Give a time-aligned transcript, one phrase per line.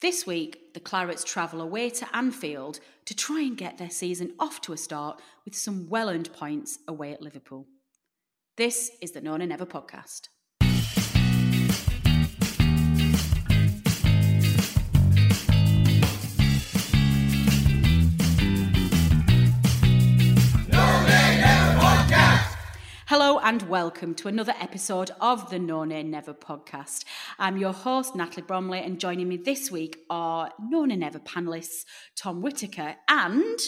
[0.00, 4.60] This week, the Clarets travel away to Anfield to try and get their season off
[4.62, 7.66] to a start with some well earned points away at Liverpool.
[8.56, 10.28] This is the No Nay Never podcast.
[23.16, 27.04] Hello and welcome to another episode of the No Nay Never podcast.
[27.38, 31.84] I'm your host, Natalie Bromley, and joining me this week are No Nay Never panelists
[32.16, 33.60] Tom Whitaker and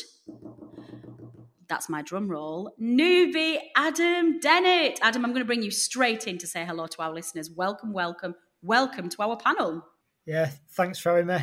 [1.68, 4.98] that's my drum roll, newbie Adam Dennett.
[5.00, 7.48] Adam, I'm going to bring you straight in to say hello to our listeners.
[7.48, 9.86] Welcome, welcome, welcome to our panel.
[10.26, 11.38] Yeah, thanks for having me.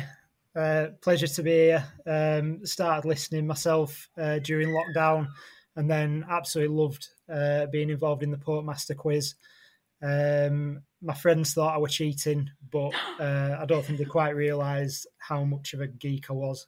[0.54, 1.86] Uh, pleasure to be here.
[2.06, 5.28] Um, started listening myself uh, during lockdown
[5.76, 9.34] and then absolutely loved uh, being involved in the Portmaster quiz.
[10.02, 15.06] Um, my friends thought I was cheating, but uh, I don't think they quite realised
[15.18, 16.66] how much of a geek I was.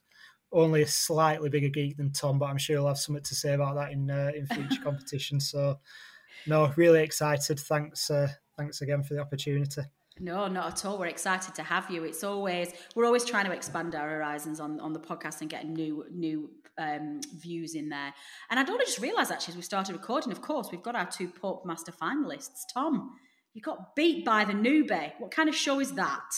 [0.51, 3.53] Only a slightly bigger geek than Tom, but I'm sure he'll have something to say
[3.53, 5.49] about that in uh, in future competitions.
[5.49, 5.79] So,
[6.45, 7.59] no, really excited.
[7.59, 9.81] Thanks, uh, thanks again for the opportunity.
[10.19, 10.97] No, not at all.
[10.97, 12.03] We're excited to have you.
[12.03, 15.67] It's always we're always trying to expand our horizons on, on the podcast and get
[15.67, 18.13] new new um, views in there.
[18.49, 21.05] And I'd only just realised actually as we started recording, of course, we've got our
[21.05, 22.61] two Portmaster finalists.
[22.73, 23.15] Tom,
[23.53, 25.13] you got beat by the newbie.
[25.19, 26.29] What kind of show is that?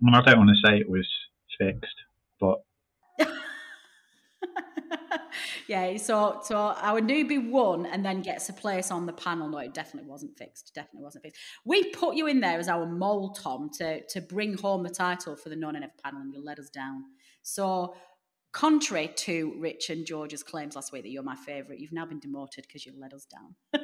[0.00, 1.08] Well, I don't want to say it was
[1.58, 1.96] fixed,
[2.38, 2.64] but
[5.68, 9.48] yeah, so so our newbie won and then gets a place on the panel.
[9.48, 10.72] No, it definitely wasn't fixed.
[10.74, 11.40] Definitely wasn't fixed.
[11.64, 15.36] We put you in there as our mole, Tom, to to bring home the title
[15.36, 17.04] for the non NF panel, and you let us down.
[17.42, 17.94] So,
[18.54, 22.20] contrary to Rich and George's claims last week that you're my favourite, you've now been
[22.20, 23.82] demoted because you let us down.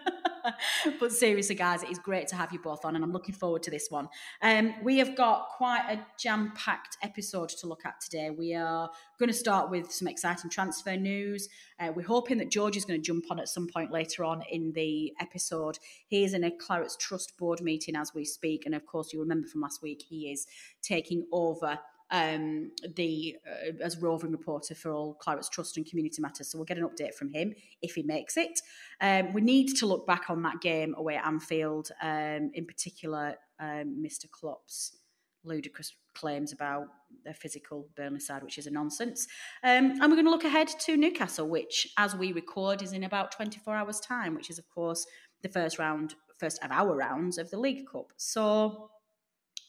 [1.01, 3.65] but seriously, guys, it is great to have you both on, and I'm looking forward
[3.65, 4.09] to this one.
[4.43, 8.31] Um, we have got quite a jam packed episode to look at today.
[8.31, 8.89] We are
[9.19, 11.49] going to start with some exciting transfer news.
[11.81, 14.45] Uh, we're hoping that George is going to jump on at some point later on
[14.53, 15.79] in the episode.
[16.07, 19.19] He is in a Clarets Trust board meeting as we speak, and of course, you
[19.19, 20.47] remember from last week, he is
[20.81, 26.51] taking over um, the uh, as roving reporter for all Clarets Trust and Community Matters.
[26.51, 28.61] So we'll get an update from him if he makes it.
[29.01, 33.37] Um, we need to look back on that game away at Anfield, um, in particular,
[33.59, 34.31] um, Mr.
[34.31, 34.97] Klopp's
[35.45, 36.87] ludicrous claims about
[37.25, 39.27] their physical Burnley side, which is a nonsense.
[39.63, 43.05] Um, and we're going to look ahead to Newcastle, which, as we record, is in
[43.05, 45.07] about 24 hours' time, which is, of course,
[45.43, 48.13] the first round, first of our rounds of the League Cup.
[48.17, 48.91] So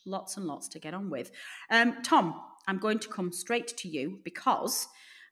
[0.06, 1.32] lots and lots to get on with.
[1.70, 4.88] Um, Tom, I'm going to come straight to you because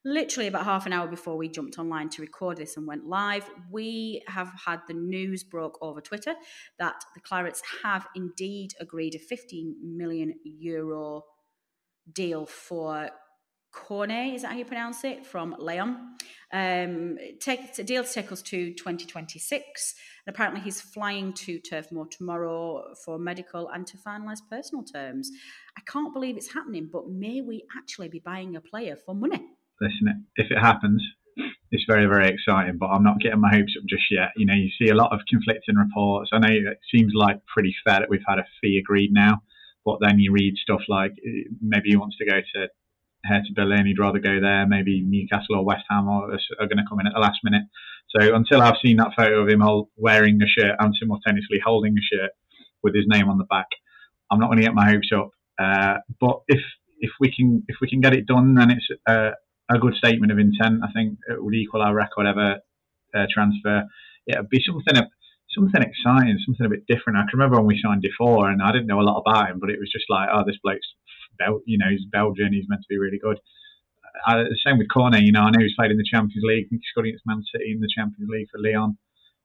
[0.06, 3.50] literally about half an hour before we jumped online to record this and went live,
[3.69, 6.36] we have had the news broke over Twitter
[6.77, 11.24] that the Clarets have indeed agreed a 15 million euro
[12.12, 13.10] deal for
[13.71, 16.16] Cornet, is that how you pronounce it, from Lyon.
[16.51, 19.95] Um, take, deal to take us to 2026.
[20.25, 25.30] And apparently he's flying to Turf Moor tomorrow for medical and to finalise personal terms.
[25.77, 29.45] I can't believe it's happening, but may we actually be buying a player for money?
[29.80, 31.01] Listen, if it happens,
[31.72, 34.30] it's very, very exciting, but I'm not getting my hopes up just yet.
[34.36, 36.31] You know, you see a lot of conflicting reports.
[36.33, 39.42] I know it seems like pretty fair that we've had a fee agreed now,
[39.86, 42.68] but then you read stuff like eh, maybe he wants to go to
[43.25, 44.66] Hertha Berlin, he'd rather go there.
[44.68, 47.63] Maybe Newcastle or West Ham are, are going to come in at the last minute.
[48.16, 49.62] So until I've seen that photo of him
[49.98, 52.31] wearing a shirt and simultaneously holding a shirt
[52.81, 53.68] with his name on the back,
[54.31, 55.30] I'm not going to get my hopes up.
[55.62, 56.62] Uh, but if
[57.00, 59.31] if we can if we can get it done, then it's a,
[59.72, 60.81] a good statement of intent.
[60.83, 62.57] I think it would equal our record ever
[63.15, 63.83] uh, transfer.
[64.27, 65.10] It'd be something
[65.56, 67.18] something exciting, something a bit different.
[67.18, 69.60] I can remember when we signed before, and I didn't know a lot about him,
[69.60, 70.86] but it was just like, oh, this bloke's,
[71.39, 73.39] Bel- you know, he's Belgian, he's meant to be really good.
[74.27, 76.68] Uh, same with Cornet, you know, I know he's played in the Champions League.
[76.69, 78.97] Think he scored against Man City in the Champions League for Lyon.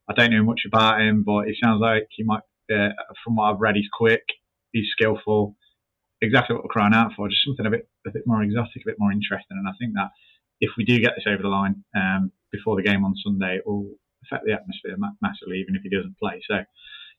[0.09, 2.43] I don't know much about him, but it sounds like he might,
[2.73, 2.91] uh,
[3.23, 4.25] from what I've read, he's quick,
[4.73, 5.57] he's skillful,
[6.21, 8.91] exactly what we're crying out for, just something a bit, a bit more exotic, a
[8.91, 9.57] bit more interesting.
[9.57, 10.11] And I think that
[10.61, 13.67] if we do get this over the line um, before the game on Sunday, it
[13.67, 13.95] will
[14.25, 16.41] affect the atmosphere massively, even if he doesn't play.
[16.51, 16.65] So,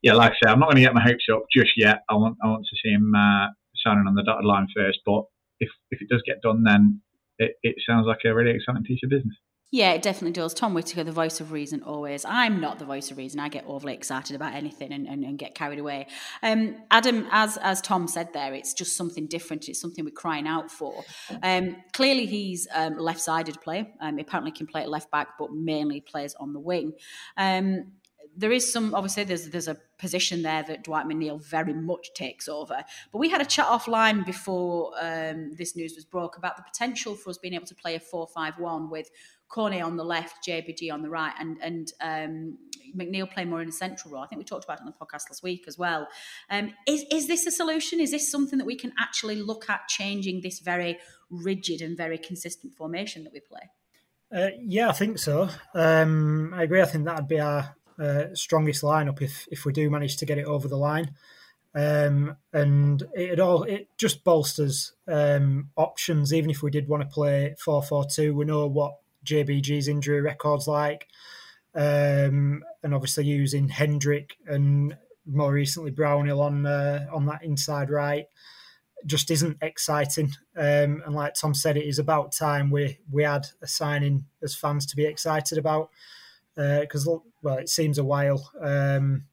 [0.02, 2.04] yeah, like I say, I'm not going to get my hopes up just yet.
[2.10, 3.48] I want I want to see him uh,
[3.86, 5.00] signing on the dotted line first.
[5.06, 5.26] But
[5.60, 7.02] if if it does get done, then
[7.38, 9.36] it, it sounds like a really exciting piece of business.
[9.72, 10.54] Yeah, it definitely does.
[10.54, 12.24] Tom Whitaker, the voice of reason, always.
[12.24, 13.42] I'm not the voice of reason.
[13.42, 16.08] I get overly excited about anything and, and, and get carried away.
[16.44, 19.68] Um, Adam, as as Tom said there, it's just something different.
[19.68, 21.04] It's something we're crying out for.
[21.44, 23.88] Um, clearly, he's um, left-sided player.
[24.00, 26.94] Um, he apparently, can play at left back, but mainly plays on the wing.
[27.36, 27.92] Um,
[28.38, 32.48] there is some obviously there's there's a position there that Dwight McNeil very much takes
[32.48, 32.84] over.
[33.12, 37.16] But we had a chat offline before um, this news was broke about the potential
[37.16, 39.10] for us being able to play a four-five-one with
[39.48, 42.58] Cornet on the left, JBG on the right, and and um,
[42.96, 44.24] McNeil playing more in a central role.
[44.24, 46.08] I think we talked about it on the podcast last week as well.
[46.50, 48.00] Um, is is this a solution?
[48.00, 51.00] Is this something that we can actually look at changing this very
[51.30, 53.70] rigid and very consistent formation that we play?
[54.36, 55.50] Uh, yeah, I think so.
[55.74, 56.82] Um, I agree.
[56.82, 60.38] I think that'd be our uh, strongest lineup if if we do manage to get
[60.38, 61.14] it over the line.
[61.74, 66.34] Um, and it all it just bolsters um, options.
[66.34, 68.96] Even if we did want to play four four two, we know what
[69.26, 71.08] JBG's injury records like,
[71.74, 74.96] um, and obviously using Hendrick and
[75.26, 78.28] more recently Brownhill on uh, on that inside right
[79.06, 80.32] just isn't exciting.
[80.56, 84.56] Um, and like Tom said, it is about time we we had a signing as
[84.56, 85.90] fans to be excited about
[86.56, 88.52] because uh, well, it seems a while.
[88.60, 89.26] Um,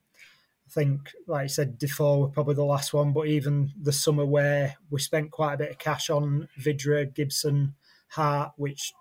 [0.67, 4.25] I think, like I said, Defour were probably the last one, but even the summer
[4.25, 7.75] where we spent quite a bit of cash on Vydra, Gibson,
[8.09, 8.93] Hart, which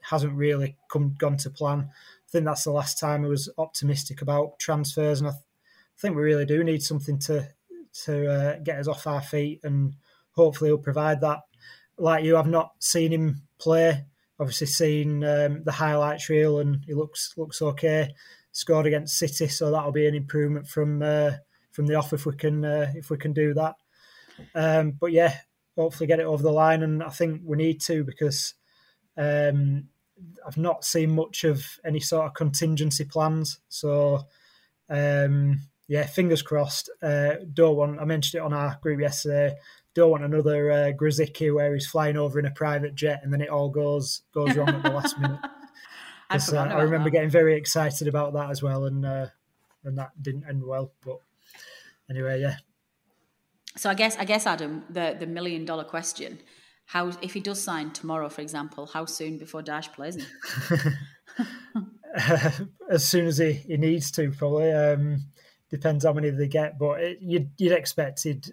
[0.00, 1.88] hasn't really come gone to plan.
[1.90, 6.00] I think that's the last time I was optimistic about transfers, and I, th- I
[6.00, 7.48] think we really do need something to
[8.04, 9.94] to uh, get us off our feet, and
[10.32, 11.40] hopefully he'll provide that.
[11.98, 14.04] Like you, I've not seen him play.
[14.40, 18.14] Obviously, seen um, the highlights reel, and he looks looks okay.
[18.52, 21.32] Scored against City, so that'll be an improvement from uh,
[21.70, 23.76] from the off if we can uh, if we can do that.
[24.54, 25.34] Um, but yeah,
[25.76, 28.54] hopefully get it over the line, and I think we need to because
[29.16, 29.88] um,
[30.46, 33.60] I've not seen much of any sort of contingency plans.
[33.68, 34.26] So,
[34.88, 36.90] um, yeah, fingers crossed.
[37.02, 39.56] Uh, don't want, I mentioned it on our group yesterday.
[40.00, 43.42] Don't want another uh, Grosicki where he's flying over in a private jet and then
[43.42, 45.40] it all goes goes wrong at the last minute.
[46.30, 47.10] I, uh, I, remember that.
[47.10, 49.26] getting very excited about that as well, and uh,
[49.84, 50.92] and that didn't end well.
[51.04, 51.18] But
[52.08, 52.56] anyway, yeah.
[53.76, 56.38] So I guess I guess Adam, the the million dollar question
[56.90, 60.26] how if he does sign tomorrow, for example, how soon before Dyche plays him?
[62.18, 62.50] uh,
[62.90, 64.72] as soon as he, he needs to, probably.
[64.72, 65.26] Um,
[65.70, 68.44] depends how many they get, but it, you'd, you'd expect he'd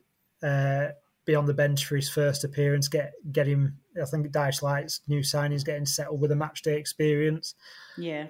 [0.44, 0.90] uh,
[1.28, 2.88] be on the bench for his first appearance.
[2.88, 3.78] Get get him.
[4.02, 7.54] I think Dyche Light's new signings getting settled with a match day experience.
[7.98, 8.24] Yeah.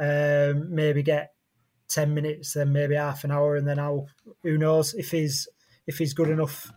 [0.52, 1.32] Um, maybe get
[1.88, 4.08] ten minutes, then maybe half an hour, and then I'll.
[4.44, 5.48] Who knows if he's
[5.86, 6.70] if he's good enough,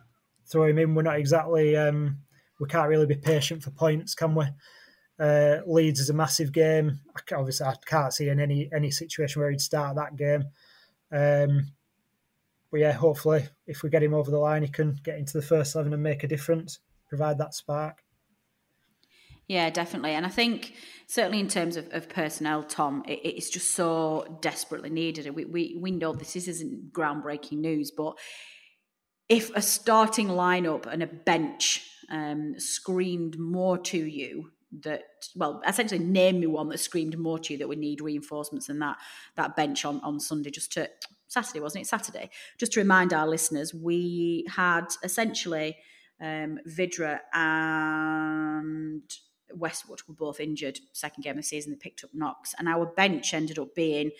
[0.47, 0.95] throw him in.
[0.95, 1.77] We're not exactly.
[1.77, 2.19] Um,
[2.61, 4.45] we can't really be patient for points, can we?
[5.19, 7.01] Uh, Leeds is a massive game.
[7.17, 10.45] I obviously, I can't see in any any situation where he'd start that game.
[11.11, 11.73] Um,
[12.71, 15.47] but yeah, hopefully, if we get him over the line, he can get into the
[15.47, 18.03] first eleven and make a difference, provide that spark.
[19.49, 20.13] Yeah, definitely.
[20.13, 20.75] And I think
[21.09, 25.29] certainly in terms of, of personnel, Tom, it, it's just so desperately needed.
[25.35, 28.17] We, we, we know this isn't groundbreaking news, but
[29.29, 35.03] if a starting lineup and a bench um, screamed more to you that
[35.35, 38.79] well essentially name me one that screamed more to you that we need reinforcements than
[38.79, 38.97] that
[39.35, 40.89] that bench on on sunday just to
[41.31, 41.89] saturday wasn't it?
[41.89, 42.29] Saturday.
[42.59, 45.77] Just to remind our listeners we had essentially
[46.21, 49.11] um vydra and
[49.55, 52.55] westwood were both injured second game of the season they picked up knocks.
[52.59, 54.11] And our bench ended up being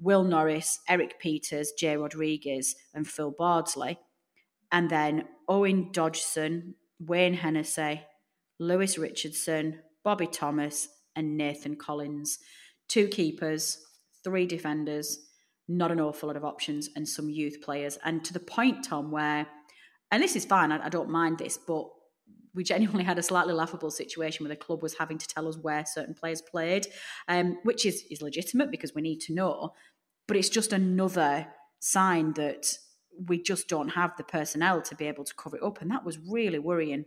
[0.00, 3.98] will norris erik pieters jay rodriguez and phil bardsley.
[4.72, 8.02] And then owen dodgson Wayne Hennessy,
[8.58, 12.38] Lewis Richardson, Bobby Thomas, and Nathan Collins.
[12.88, 13.78] Two keepers,
[14.22, 15.18] three defenders,
[15.68, 17.98] not an awful lot of options, and some youth players.
[18.04, 19.46] And to the point, Tom, where,
[20.10, 21.88] and this is fine, I, I don't mind this, but
[22.54, 25.56] we genuinely had a slightly laughable situation where the club was having to tell us
[25.56, 26.86] where certain players played,
[27.28, 29.72] um, which is, is legitimate because we need to know.
[30.26, 31.48] But it's just another
[31.80, 32.66] sign that
[33.28, 35.80] we just don't have the personnel to be able to cover it up.
[35.80, 37.04] And that was really worrying.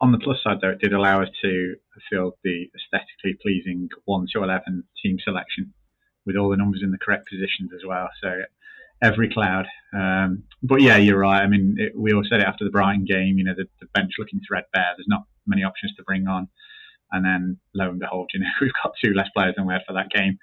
[0.00, 1.74] On the plus side, though, it did allow us to
[2.10, 5.74] field the aesthetically pleasing 1 to 11 team selection
[6.28, 8.06] with all the numbers in the correct positions as well.
[8.22, 8.28] So
[9.02, 9.64] every cloud.
[9.96, 11.40] Um, but yeah, you're right.
[11.40, 13.38] I mean, it, we all said it after the Brighton game.
[13.38, 14.92] You know, the, the, bench looking threadbare.
[14.96, 16.48] There's not many options to bring on,
[17.10, 19.86] and then lo and behold, you know, we've got two less players than we had
[19.86, 20.38] for that game.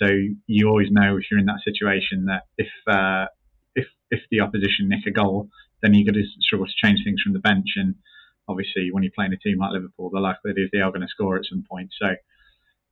[0.00, 0.06] So
[0.46, 3.26] you always know if you're in that situation that if uh,
[3.74, 5.48] if if the opposition nick a goal,
[5.82, 7.74] then you're going to struggle to change things from the bench.
[7.74, 7.96] And
[8.48, 11.08] obviously, when you're playing a team like Liverpool, the likelihood is they are going to
[11.08, 11.90] score at some point.
[12.00, 12.14] So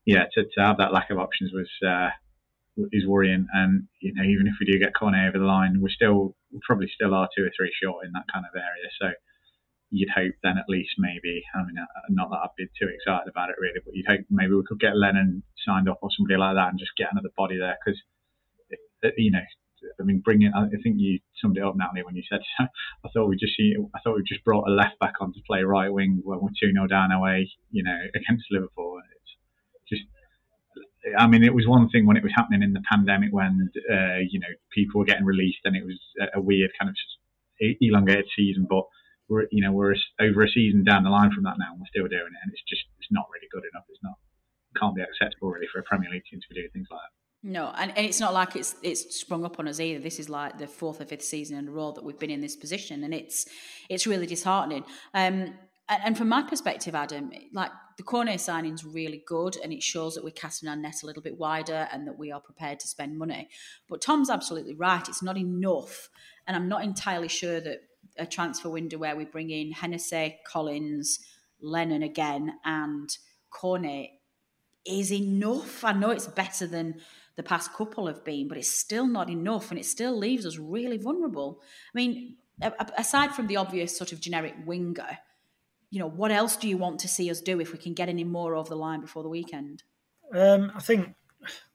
[0.05, 2.11] yeah, to, to have that lack of options was uh,
[2.93, 3.47] is worrying.
[3.53, 6.61] And you know, even if we do get Cornet over the line, we're still we
[6.67, 8.89] probably still are two or three short in that kind of area.
[9.01, 9.09] So
[9.91, 11.43] you'd hope then at least maybe.
[11.55, 14.25] I mean, uh, not that I'd be too excited about it really, but you'd hope
[14.31, 17.33] maybe we could get Lennon signed up or somebody like that and just get another
[17.37, 18.01] body there because
[19.19, 19.45] you know.
[19.99, 20.53] I mean, bringing.
[20.55, 22.39] I think you summed it up, Natalie, when you said.
[23.05, 23.53] I thought we just.
[23.59, 26.55] I thought we just brought a left back on to play right wing when we're
[26.55, 27.51] two 0 down away.
[27.73, 29.01] You know, against Liverpool.
[31.19, 34.23] I mean, it was one thing when it was happening in the pandemic when uh,
[34.29, 35.99] you know people were getting released and it was
[36.35, 36.97] a weird kind of
[37.81, 38.67] elongated season.
[38.69, 38.85] But
[39.29, 41.91] we're you know we're over a season down the line from that now, and we're
[41.91, 43.85] still doing it, and it's just it's not really good enough.
[43.89, 44.15] It's not
[44.79, 47.13] can't be acceptable really for a Premier League team to be doing things like that.
[47.45, 50.01] No, and, and it's not like it's it's sprung up on us either.
[50.01, 52.41] This is like the fourth or fifth season in a row that we've been in
[52.41, 53.47] this position, and it's
[53.89, 54.85] it's really disheartening.
[55.13, 55.55] Um,
[55.89, 59.83] and, and from my perspective, Adam, like the Cornet signing is really good, and it
[59.83, 62.81] shows that we're casting our net a little bit wider and that we are prepared
[62.81, 63.49] to spend money.
[63.89, 66.09] But Tom's absolutely right; it's not enough,
[66.47, 67.83] and I'm not entirely sure that
[68.17, 71.21] a transfer window where we bring in Hennessy, Collins,
[71.61, 73.09] Lennon again, and
[73.51, 74.11] Cornet
[74.85, 75.85] is enough.
[75.85, 77.01] I know it's better than
[77.37, 80.59] the past couple have been, but it's still not enough, and it still leaves us
[80.59, 81.61] really vulnerable.
[81.95, 82.37] I mean,
[82.97, 85.19] aside from the obvious sort of generic winger
[85.93, 88.09] you know, what else do you want to see us do if we can get
[88.09, 89.83] any more over the line before the weekend?
[90.35, 91.15] Um, I think,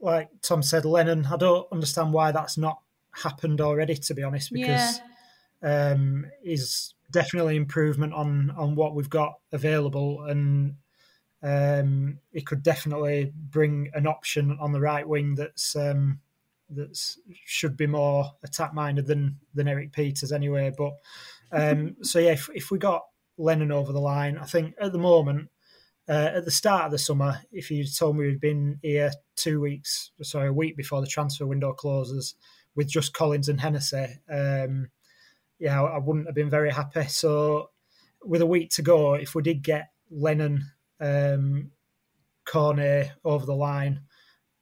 [0.02, 1.28] like Tom said, Lennon.
[1.28, 2.80] I don't understand why that's not
[3.12, 3.94] happened already.
[3.94, 5.02] To be honest, because
[5.62, 5.92] yeah.
[5.92, 10.78] um, is definitely improvement on on what we've got available, and
[11.44, 16.20] um, it could definitely bring an option on the right wing that's um,
[16.72, 20.74] that's should be more attack minded than than Erik Pieters anyway.
[20.76, 20.94] But
[21.52, 23.04] um, so yeah, if, if we got
[23.38, 24.38] Lennon over the line.
[24.38, 25.50] I think at the moment,
[26.10, 29.60] uh, at the start of the summer, if you'd told me we'd been here two
[29.60, 32.36] weeks, sorry, a week before the transfer window closes,
[32.76, 34.90] with just Collins and Hennessy, um,
[35.60, 37.08] yeah, I wouldn't have been very happy.
[37.08, 37.72] So,
[38.24, 40.64] with a week to go, if we did get Lennon,
[41.00, 41.72] um,
[42.46, 44.02] Cornet over the line,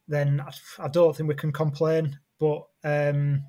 [0.08, 2.18] then I, I, don't think we can complain.
[2.38, 3.44] But um,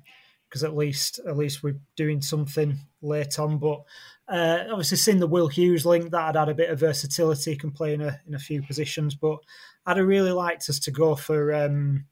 [0.48, 3.58] because at least at least we're doing something late on.
[3.58, 3.82] But
[4.28, 7.70] uh, obviously, seeing the Will Hughes link, that had had a bit of versatility, can
[7.70, 9.14] play in a in a few positions.
[9.14, 9.38] But
[9.86, 12.06] I'd have really liked us to go for um,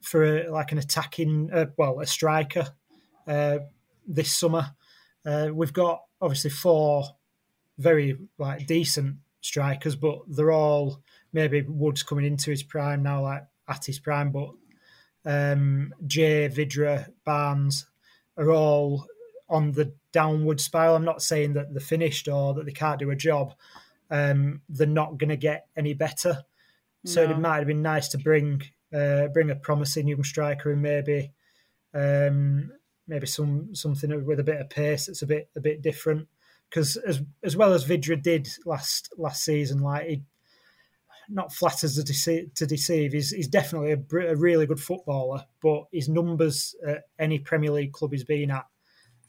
[0.00, 2.68] for a, like an attacking, uh, well, a striker
[3.26, 3.58] uh,
[4.06, 4.74] this summer.
[5.24, 7.04] Uh, we've got obviously four
[7.78, 13.44] very like decent strikers, but they're all maybe Wood's coming into his prime now, like
[13.68, 14.50] at his prime, but
[15.24, 17.86] um, Jay, Vydra, Barnes
[18.36, 19.06] are all
[19.48, 20.96] on the downward spiral.
[20.96, 23.54] I'm not saying that they're finished or that they can't do a job.
[24.10, 26.44] Um, they're not going to get any better.
[27.04, 27.10] No.
[27.10, 28.62] So it might have been nice to bring
[28.94, 31.32] uh, bring a promising young striker and maybe
[31.94, 32.70] um,
[33.08, 36.28] maybe some something with a bit of pace that's a bit a bit different.
[36.68, 40.22] Because as as well as Vidra did last last season, like he
[41.32, 43.12] not flatters to deceive, to deceive.
[43.12, 47.92] He's, he's definitely a, a, really good footballer, but his numbers at any Premier League
[47.92, 48.66] club he's been at,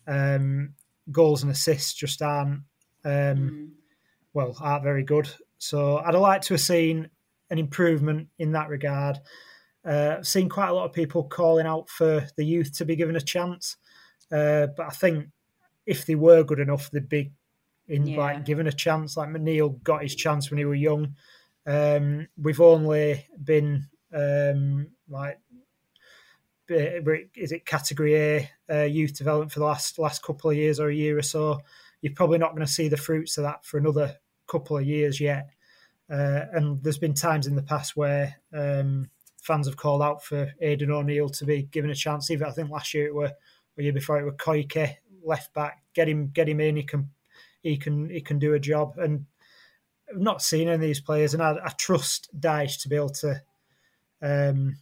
[0.07, 0.73] um,
[1.11, 2.61] goals and assists just aren't
[3.05, 3.69] um, mm.
[4.33, 5.29] well aren't very good.
[5.57, 7.09] So I'd like to have seen
[7.49, 9.19] an improvement in that regard.
[9.85, 12.95] Uh, I've seen quite a lot of people calling out for the youth to be
[12.95, 13.77] given a chance,
[14.31, 15.27] uh, but I think
[15.85, 17.31] if they were good enough, they'd be
[17.87, 18.17] in yeah.
[18.17, 19.17] like given a chance.
[19.17, 21.15] Like McNeil got his chance when he was young.
[21.65, 25.39] Um, we've only been um, like
[26.69, 30.89] is it category A uh, youth development for the last last couple of years or
[30.89, 31.61] a year or so.
[32.01, 34.17] You're probably not going to see the fruits of that for another
[34.47, 35.49] couple of years yet.
[36.09, 39.09] Uh, and there's been times in the past where um,
[39.41, 42.29] fans have called out for Aidan O'Neill to be given a chance.
[42.29, 43.31] Even I think last year it were,
[43.75, 45.81] the year before it were Koike left back.
[45.93, 46.75] Get him, get him in.
[46.75, 47.09] He can,
[47.61, 48.97] he can, he can do a job.
[48.97, 49.25] And
[50.13, 53.09] I've not seen any of these players, and I, I trust Dyche to be able
[53.09, 53.41] to,
[54.21, 54.77] um,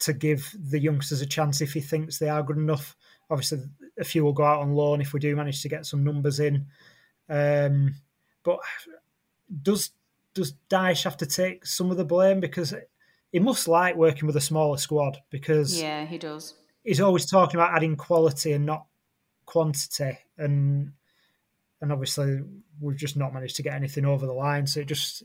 [0.00, 2.96] to give the youngsters a chance if he thinks they are good enough.
[3.30, 3.60] Obviously,
[3.98, 6.38] a few will go out on loan if we do manage to get some numbers
[6.40, 6.66] in.
[7.28, 7.94] Um,
[8.44, 8.60] but
[9.62, 9.90] does
[10.34, 12.74] does Dyche have to take some of the blame because
[13.32, 16.54] he must like working with a smaller squad because yeah, he does.
[16.84, 18.86] He's always talking about adding quality and not
[19.46, 20.92] quantity, and
[21.80, 22.40] and obviously
[22.80, 24.66] we've just not managed to get anything over the line.
[24.66, 25.22] So it just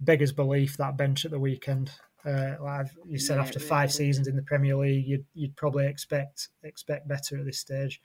[0.00, 1.90] beggars belief that bench at the weekend.
[2.24, 6.48] Uh, like you said, after five seasons in the Premier League, you'd you'd probably expect
[6.62, 8.00] expect better at this stage.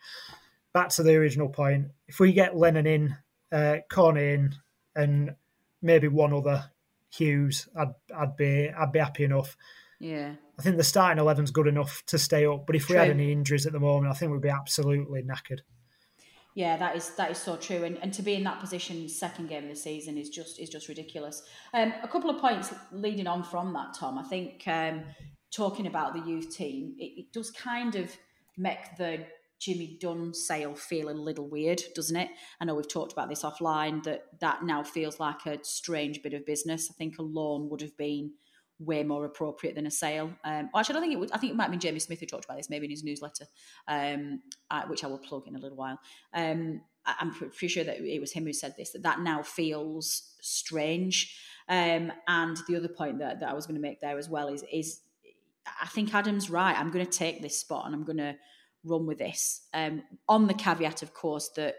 [0.74, 3.16] Back to the original point: if we get Lennon in,
[3.52, 4.56] uh, Cornet in,
[4.96, 5.36] and
[5.82, 6.70] maybe one other
[7.12, 9.56] Hughes, I'd I'd be I'd be happy enough.
[10.02, 10.34] Yeah.
[10.58, 12.66] I think the starting eleven's good enough to stay up.
[12.66, 15.62] But if we had any injuries at the moment, I think we'd be absolutely knackered.
[16.60, 19.48] Yeah, that is that is so true, and and to be in that position second
[19.48, 21.42] game of the season is just is just ridiculous.
[21.74, 24.18] Um, a couple of points leading on from that, Tom.
[24.18, 25.06] I think um,
[25.56, 28.12] talking about the youth team, it, it does kind of
[28.58, 29.25] make the
[29.62, 32.30] Jimmy Dunne sale feel a little weird, doesn't it?
[32.60, 36.34] I know we've talked about this offline that that now feels like a strange bit
[36.34, 36.92] of business.
[36.92, 38.34] I think a loan would have been
[38.80, 40.32] way more appropriate than a sale.
[40.44, 41.32] Um, actually, I think it would.
[41.32, 43.46] I think it might be Jamie Smith who talked about this, maybe in his newsletter,
[43.88, 46.00] um, uh, which I will plug in a little while.
[46.34, 48.92] Um, I- I'm pretty sure that it was him who said this.
[48.92, 51.38] That that now feels strange.
[51.68, 54.48] Um, and the other point that, that I was going to make there as well
[54.48, 55.02] is is
[55.82, 56.78] I think Adam's right.
[56.78, 58.36] I'm going to take this spot and I'm going to
[58.84, 59.68] run with this.
[59.74, 61.76] Um, on the caveat, of course, that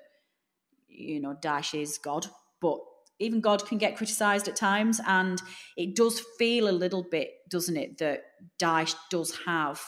[0.89, 2.27] you know Dyche is God,
[2.61, 2.79] but
[3.21, 5.41] even God can get criticised at times, and
[5.77, 8.23] it does feel a little bit, doesn't it, that
[8.59, 9.81] Dyche does have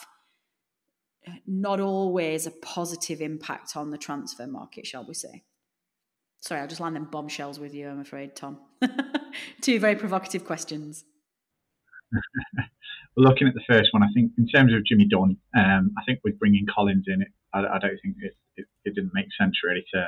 [1.46, 5.42] not always a positive impact on the transfer market, shall we say?
[6.40, 8.58] Sorry, I'll just land them bombshells with you, I'm afraid, Tom.
[9.60, 11.04] Two very provocative questions.
[13.16, 16.20] looking at the first one, I think in terms of Jimmy Dunne, um, I think
[16.24, 19.56] with bringing Collins in, it, I, I don't think it, it, it didn't make sense
[19.64, 20.06] really to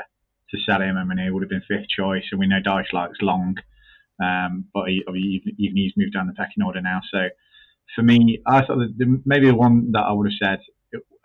[0.50, 0.96] to sell him.
[0.96, 3.56] I mean, he would have been fifth choice, and we know Dyche likes Long,
[4.22, 7.00] um, but he, even, even he's moved down the pecking order now.
[7.12, 7.28] So
[7.94, 10.60] for me, I thought that the, maybe the one that I would have said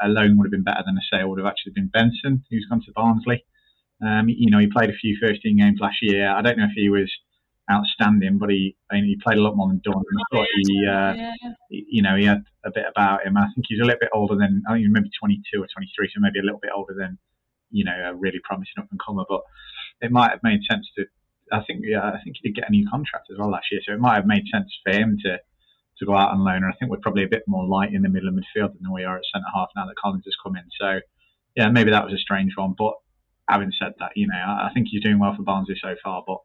[0.01, 2.81] alone would have been better than a sale would have actually been Benson, who's gone
[2.85, 3.45] to Barnsley.
[4.01, 6.29] Um, you know, he played a few first team games last year.
[6.29, 7.11] I don't know if he was
[7.71, 9.93] outstanding, but he I mean, he played a lot more than Dunne.
[9.97, 11.13] I thought he, uh,
[11.69, 13.37] he- you know, he had a bit about him.
[13.37, 16.07] I think he's a little bit older than I think he's maybe 22 or 23,
[16.13, 17.17] so maybe a little bit older than
[17.71, 19.23] you know a really promising up and comer.
[19.27, 19.41] But
[20.01, 21.05] it might have made sense to.
[21.51, 23.81] I think yeah, I think he did get a new contract as well last year,
[23.85, 25.37] so it might have made sense for him to
[25.99, 26.63] to go out on loan.
[26.63, 28.93] And I think we're probably a bit more light in the middle of midfield than
[28.93, 30.63] we are at centre half now that Collins has come in.
[30.79, 30.99] So
[31.55, 32.75] yeah, maybe that was a strange one.
[32.77, 32.93] But
[33.49, 36.37] having said that, you know, I think he's doing well for Barnsley so far, but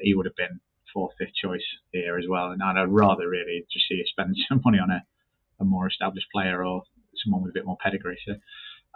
[0.00, 0.60] he would have been
[0.92, 2.50] fourth, fifth choice here as well.
[2.50, 5.02] And I'd rather really just see you spend some money on a,
[5.60, 6.82] a more established player or
[7.22, 8.18] someone with a bit more pedigree.
[8.26, 8.34] So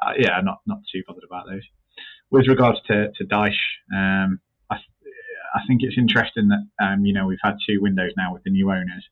[0.03, 1.63] uh, yeah, not not too bothered about those.
[2.31, 4.77] With regards to to Dyche, um, I,
[5.55, 8.51] I think it's interesting that um, you know we've had two windows now with the
[8.51, 9.05] new owners,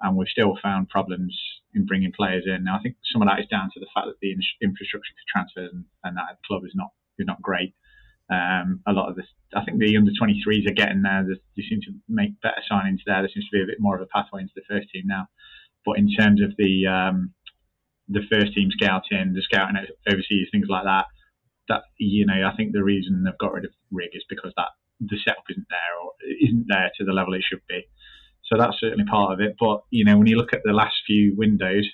[0.00, 1.36] and we've still found problems
[1.74, 2.64] in bringing players in.
[2.64, 5.12] Now I think some of that is down to the fact that the in- infrastructure
[5.12, 7.74] for transfers and, and that club is not is not great.
[8.30, 11.22] Um, a lot of this, I think the under 23s are getting there.
[11.26, 13.20] There's, they seem to make better signings there.
[13.20, 15.28] There seems to be a bit more of a pathway into the first team now.
[15.84, 17.34] But in terms of the um,
[18.12, 19.76] the first team scouting, the scouting
[20.10, 21.06] overseas, things like that,
[21.68, 24.70] that you know, I think the reason they've got rid of Rigg is because that
[25.00, 27.82] the setup isn't there or isn't there to the level it should be.
[28.44, 29.56] So that's certainly part of it.
[29.58, 31.88] But you know, when you look at the last few windows,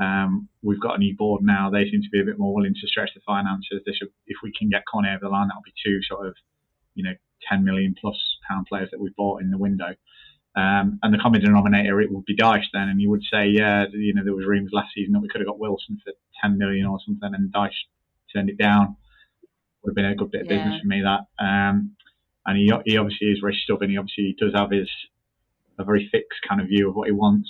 [0.00, 1.70] um, we've got a new board now.
[1.70, 3.82] They seem to be a bit more willing to stretch the finances.
[3.84, 6.34] They should, if we can get Cornet over the line, that'll be two sort of,
[6.94, 7.12] you know,
[7.50, 8.16] 10 million plus
[8.48, 9.94] pound players that we bought in the window.
[10.56, 12.88] Um, and the common denominator, it would be Dyche then.
[12.88, 15.40] And you would say, yeah, you know, there was rumours last season that we could
[15.40, 17.86] have got Wilson for 10 million or something, and Dyche
[18.34, 18.96] turned it down.
[19.82, 20.80] Would have been a good bit of business Yeah.
[20.80, 21.44] for me that.
[21.44, 21.96] Um,
[22.46, 23.90] and he, he obviously is very stubborn.
[23.90, 24.88] He obviously does have his
[25.78, 27.48] a very fixed kind of view of what he wants.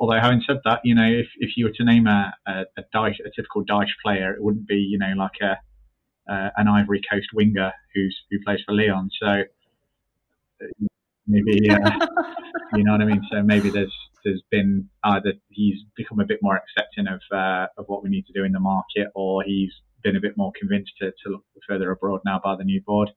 [0.00, 2.82] Although having said that, you know, if, if you were to name a, a, a,
[2.94, 5.58] Dyche, a typical Dyche player, it wouldn't be, you know, like a
[6.32, 9.10] uh, an Ivory Coast winger who's who plays for Lyon.
[9.20, 9.42] So
[11.30, 12.06] maybe, uh,
[12.74, 13.22] you know what I mean.
[13.30, 17.86] So maybe there's there's been either he's become a bit more accepting of uh, of
[17.86, 20.92] what we need to do in the market, or he's been a bit more convinced
[21.00, 23.10] to, to look further abroad now by the new board.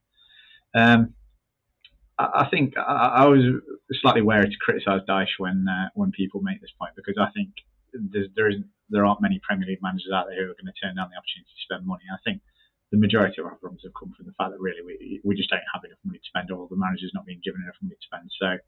[0.75, 1.13] Um,
[2.17, 3.43] I, I think I, I, was
[4.01, 7.49] slightly wary to criticise Dyche when uh, when people make this point because I think
[8.35, 10.95] there isn't there aren't many Premier League managers out there who are going to turn
[10.95, 12.03] down the opportunity to spend money.
[12.11, 12.41] I think
[12.93, 15.49] the majority of our problems have come from the fact that really we, we just
[15.49, 18.05] don't have enough money to spend, or the manager's not being given enough money to
[18.05, 18.29] spend.
[18.37, 18.61] So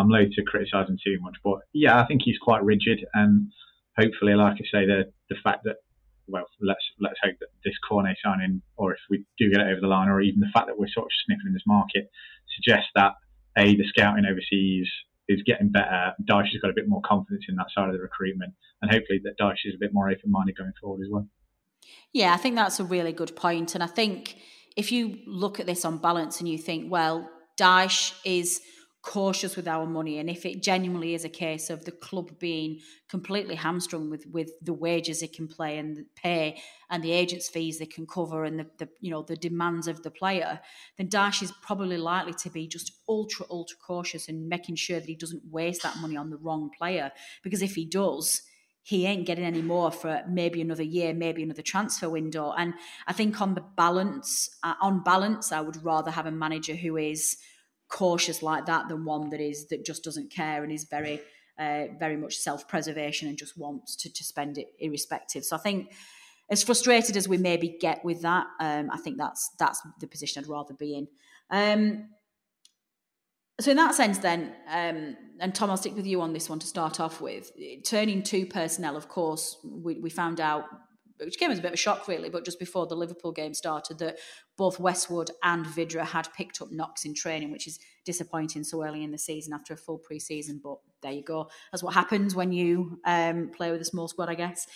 [0.00, 3.52] I'm loath to criticise him too much, but yeah, I think he's quite rigid, and
[4.00, 5.84] hopefully, like I say, the the fact that
[6.26, 9.82] well, let's let's hope that this Cornet signing, or if we do get it over
[9.84, 12.08] the line, or even the fact that we're sort of sniffing this market,
[12.56, 13.20] suggests that
[13.58, 14.88] a the scouting overseas
[15.28, 16.16] is getting better.
[16.24, 19.20] Dyche has got a bit more confidence in that side of the recruitment, and hopefully
[19.24, 21.28] that Dyche is a bit more open minded going forward as well.
[22.12, 24.36] Yeah, I think that's a really good point, and I think
[24.76, 28.60] if you look at this on balance and you think, well, Dyche is
[29.02, 32.78] cautious with our money and if it genuinely is a case of the club being
[33.08, 37.78] completely hamstrung with with the wages it can play and pay and the agents fees
[37.78, 40.60] they can cover and the, the you know the demands of the player
[40.98, 45.08] then Dyche is probably likely to be just ultra ultra cautious and making sure that
[45.08, 47.12] he doesn't waste that money on the wrong player
[47.44, 48.42] because if he does
[48.88, 52.54] he ain't getting any more for maybe another year, maybe another transfer window.
[52.56, 52.72] And
[53.06, 56.96] I think on the balance, uh, on balance, I would rather have a manager who
[56.96, 57.36] is
[57.90, 61.20] cautious like that than one that is that just doesn't care and is very
[61.58, 65.90] uh, very much self-preservation and just wants to, to spend it irrespective so i think
[66.50, 70.44] as frustrated as we maybe get with that um, i think that's that's the position
[70.44, 71.08] i'd rather be in
[71.50, 72.10] um,
[73.60, 76.58] so in that sense then um, and tom i'll stick with you on this one
[76.58, 77.52] to start off with
[77.84, 80.64] turning to personnel of course we, we found out
[81.20, 83.54] which came as a bit of a shock, really, but just before the Liverpool game
[83.54, 84.18] started, that
[84.56, 89.02] both Westwood and vydra had picked up knocks in training, which is disappointing so early
[89.02, 90.60] in the season after a full pre-season.
[90.62, 91.48] But there you go.
[91.72, 94.66] That's what happens when you um, play with a small squad, I guess.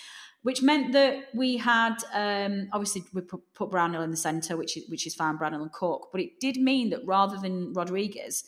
[0.42, 4.88] Which meant that we had um, obviously we put, put in the centre, which is
[4.88, 6.10] which is fine, Brownhill and Cork.
[6.10, 8.42] But it did mean that rather than Rodriguez,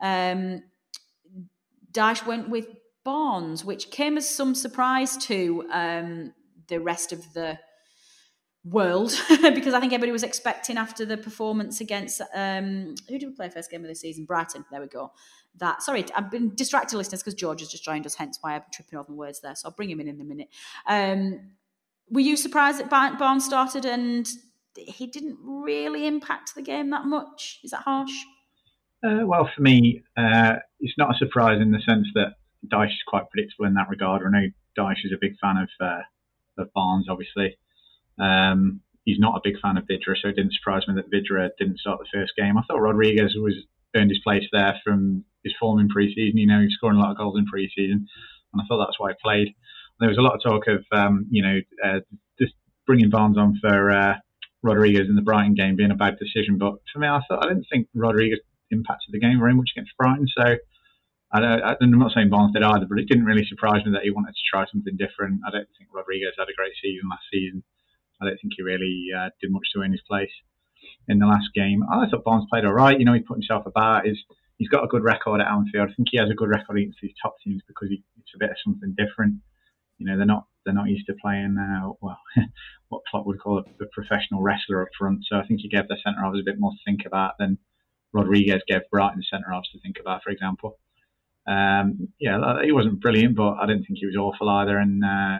[0.00, 0.62] um,
[1.92, 2.68] Dyche went with
[3.04, 6.34] Barnes, which came as some surprise to um,
[6.68, 7.58] the rest of the
[8.64, 9.12] world
[9.54, 13.48] because I think everybody was expecting after the performance against um, who did we play
[13.48, 14.24] first game of the season?
[14.24, 14.64] Brighton.
[14.70, 15.12] There we go.
[15.58, 18.14] That sorry, I've been distracted, listeners, because George has just joined us.
[18.14, 19.54] Hence why been tripping over the words there.
[19.54, 20.48] So I'll bring him in in a minute.
[20.86, 21.52] Um,
[22.10, 24.28] were you surprised that Barnes started and
[24.76, 27.60] he didn't really impact the game that much?
[27.64, 28.12] Is that harsh?
[29.06, 32.34] Uh, well, for me, uh, it's not a surprise in the sense that
[32.66, 34.22] Dyche is quite predictable in that regard.
[34.26, 36.02] I know Dyche is a big fan of uh,
[36.58, 37.56] of Barnes, obviously.
[38.18, 41.50] Um, he's not a big fan of Vydra, so it didn't surprise me that Vydra
[41.58, 42.56] didn't start the first game.
[42.58, 43.54] I thought Rodriguez was
[43.94, 46.38] earned his place there from his form in pre-season.
[46.38, 48.08] You know, he's scoring a lot of goals in pre-season,
[48.52, 49.54] and I thought that's why he played.
[50.00, 52.00] There was a lot of talk of, um, you know, uh,
[52.40, 52.54] just
[52.86, 54.14] bringing Barnes on for uh,
[54.62, 56.58] Rodriguez in the Brighton game being a bad decision.
[56.58, 59.96] But for me, I thought I didn't think Rodriguez impacted the game very much against
[59.96, 60.26] Brighton.
[60.36, 60.56] So
[61.32, 64.10] I am not saying Barnes did either, but it didn't really surprise me that he
[64.10, 65.40] wanted to try something different.
[65.46, 67.62] I don't think Rodriguez had a great season last season.
[68.20, 70.32] I don't think he really uh, did much to earn his place
[71.08, 71.82] in the last game.
[71.90, 72.98] I thought Barnes played all right.
[72.98, 74.06] You know, he put himself about.
[74.06, 74.18] He's,
[74.56, 75.90] he's got a good record at Anfield.
[75.90, 78.38] I think he has a good record against these top teams because he, it's a
[78.38, 79.42] bit of something different.
[79.98, 82.18] You know, they're not they're not used to playing uh, well
[82.88, 85.24] what Klopp would call a, a, professional wrestler up front.
[85.28, 87.58] So I think he gave the centre halves a bit more to think about than
[88.16, 90.78] Rodriguez gave Brighton the centre halves to think about, for example.
[91.46, 94.78] Um, yeah, he wasn't brilliant, but I didn't think he was awful either.
[94.78, 95.38] And uh,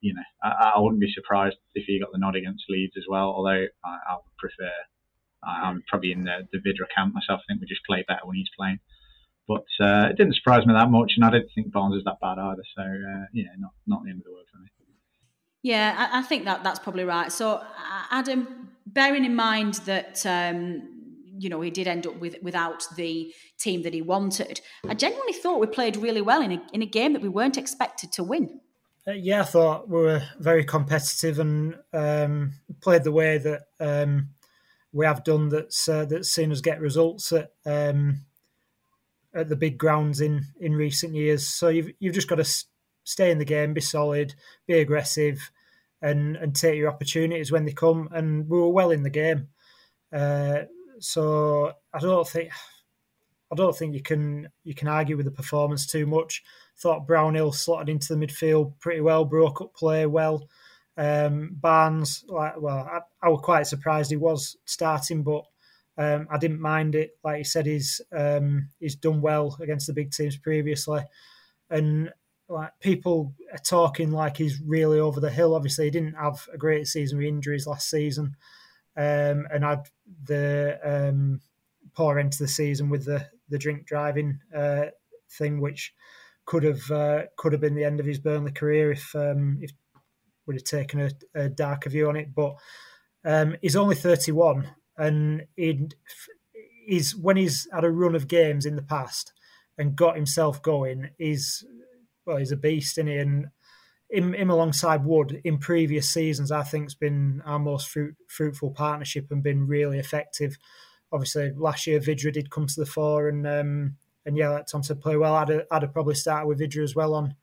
[0.00, 3.04] you know, I, I, wouldn't be surprised if he got the nod against Leeds as
[3.08, 3.28] well.
[3.28, 4.72] Although I, I would prefer,
[5.44, 7.40] I, am probably in the, the Vydra camp myself.
[7.40, 8.78] I think we just play better when he's playing.
[9.46, 12.20] But uh, it didn't surprise me that much, and I didn't think Barnes was that
[12.22, 12.62] bad either.
[12.74, 14.68] So uh, know, not not the end of the world for me.
[15.62, 17.30] Yeah, I, I think that that's probably right.
[17.30, 17.62] So
[18.10, 20.99] Adam, bearing in mind that um,
[21.40, 24.60] you know he did end up with without the team that he wanted.
[24.86, 27.56] I genuinely thought we played really well in a in a game that we weren't
[27.56, 28.60] expected to win.
[29.08, 34.28] Uh, yeah, I thought we were very competitive and um, played the way that um,
[34.92, 35.48] we have done.
[35.48, 38.26] That's uh, that's seen us get results at um,
[39.34, 41.48] at the big grounds in in recent years.
[41.48, 42.64] So you've you've just got to
[43.04, 44.34] stay in the game, be solid,
[44.66, 45.50] be aggressive,
[46.02, 48.10] and and take your opportunities when they come.
[48.12, 49.48] And we were well in the game.
[50.12, 50.64] Uh,
[51.00, 52.50] so I don't think
[53.52, 56.42] I don't think you can you can argue with the performance too much.
[56.78, 60.48] Thought Brownhill slotted into the midfield pretty well, broke up play well.
[60.96, 65.44] Um, Barnes, like well, I, I, was quite surprised he was starting, but
[65.96, 67.12] um, I didn't mind it.
[67.24, 71.02] Like he said, he's um, he's done well against the big teams previously,
[71.70, 72.12] and
[72.48, 75.54] like people are talking like he's really over the hill.
[75.54, 78.36] Obviously, he didn't have a great season with injuries last season,
[78.96, 79.88] um, and had
[80.24, 81.40] the um,
[81.94, 84.86] poor end to the season with the the drink driving uh,
[85.30, 85.94] thing, which
[86.44, 89.70] could have uh, could have been the end of his Burnley career if um, if
[90.46, 92.34] would have taken a, a, darker view on it.
[92.34, 92.54] But
[93.24, 98.82] um, he's only 31, and he's when he's had a run of games in the
[98.82, 99.32] past
[99.78, 101.64] and got himself going, he's
[102.26, 103.16] well, he's a beast, in he?
[103.16, 103.46] And
[104.10, 108.70] him, him alongside Wood in previous seasons, I think, has been our most fruit, fruitful
[108.70, 110.58] partnership and been really effective.
[111.12, 114.82] Obviously, last year Vydra did come to the fore, and um, and yeah, like Tom
[114.82, 115.34] said, play well.
[115.34, 117.34] I'd have, I'd have probably started with Vydra as well on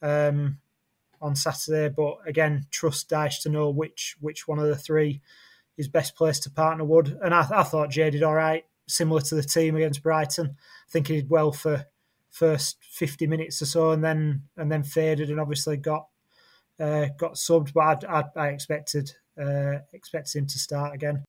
[0.00, 0.58] um,
[1.20, 5.20] on Saturday, but again, trust Dyche to know which which one of the three
[5.76, 7.18] is best placed to partner Wood.
[7.22, 10.56] And I, I thought Jay did all right, similar to the team against Brighton.
[10.58, 11.86] I think he did well for
[12.32, 16.06] first 50 minutes or so, and then and then faded, and obviously got
[16.80, 17.72] uh, got subbed.
[17.72, 21.24] But I, I, I expected uh, expected him to start again.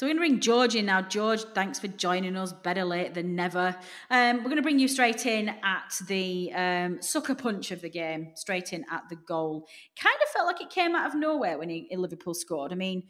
[0.00, 1.02] So we're going to bring George in now.
[1.02, 2.54] George, thanks for joining us.
[2.54, 3.76] Better late than never.
[4.08, 7.90] Um, we're going to bring you straight in at the um, sucker punch of the
[7.90, 9.66] game, straight in at the goal.
[10.02, 12.72] Kind of felt like it came out of nowhere when he, Liverpool scored.
[12.72, 13.02] I mean,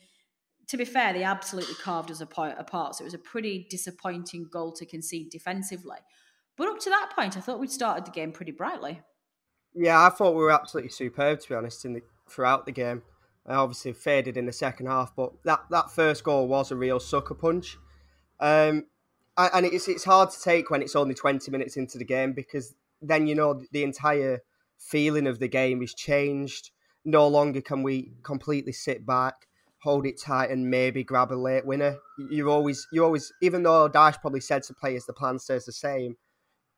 [0.70, 2.94] to be fair, they absolutely carved us apart.
[2.94, 5.96] So it was a pretty disappointing goal to concede defensively.
[6.56, 9.00] But up to that point, I thought we'd started the game pretty brightly.
[9.74, 13.02] Yeah, I thought we were absolutely superb, to be honest, in the, throughout the game.
[13.44, 17.00] I obviously faded in the second half, but that, that first goal was a real
[17.00, 17.76] sucker punch.
[18.38, 18.86] Um,
[19.36, 22.74] and it's it's hard to take when it's only 20 minutes into the game because
[23.00, 24.40] then you know the entire
[24.78, 26.70] feeling of the game is changed.
[27.04, 29.46] No longer can we completely sit back
[29.80, 31.96] hold it tight and maybe grab a late winner.
[32.30, 35.72] You always, you always, even though Dyche probably said to players the plan stays the
[35.72, 36.16] same,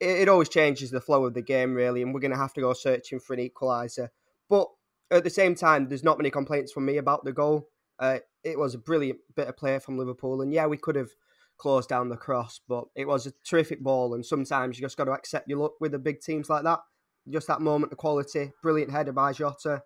[0.00, 2.54] it, it always changes the flow of the game really, and we're going to have
[2.54, 4.08] to go searching for an equaliser.
[4.48, 4.68] But
[5.10, 7.68] at the same time, there's not many complaints from me about the goal.
[7.98, 11.10] Uh, it was a brilliant bit of play from Liverpool, and yeah, we could have
[11.58, 14.14] closed down the cross, but it was a terrific ball.
[14.14, 16.80] And sometimes you just got to accept your luck with the big teams like that.
[17.28, 19.82] Just that moment of quality, brilliant header by Jota.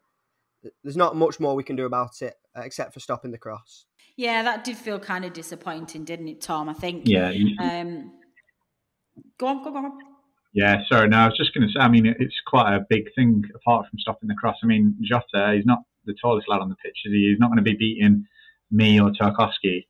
[0.82, 3.86] There's not much more we can do about it except for stopping the cross.
[4.16, 6.68] Yeah, that did feel kind of disappointing, didn't it, Tom?
[6.68, 7.02] I think.
[7.06, 7.32] Yeah.
[7.60, 8.12] Um,
[9.38, 9.98] go on, go on, go on.
[10.54, 11.08] Yeah, sorry.
[11.08, 11.80] No, I was just going to say.
[11.80, 14.56] I mean, it's quite a big thing apart from stopping the cross.
[14.62, 17.28] I mean, Jota, he's not the tallest lad on the pitch, is he?
[17.30, 18.24] He's not going to be beating
[18.70, 19.86] Mee or Tarkowski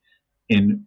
[0.49, 0.85] in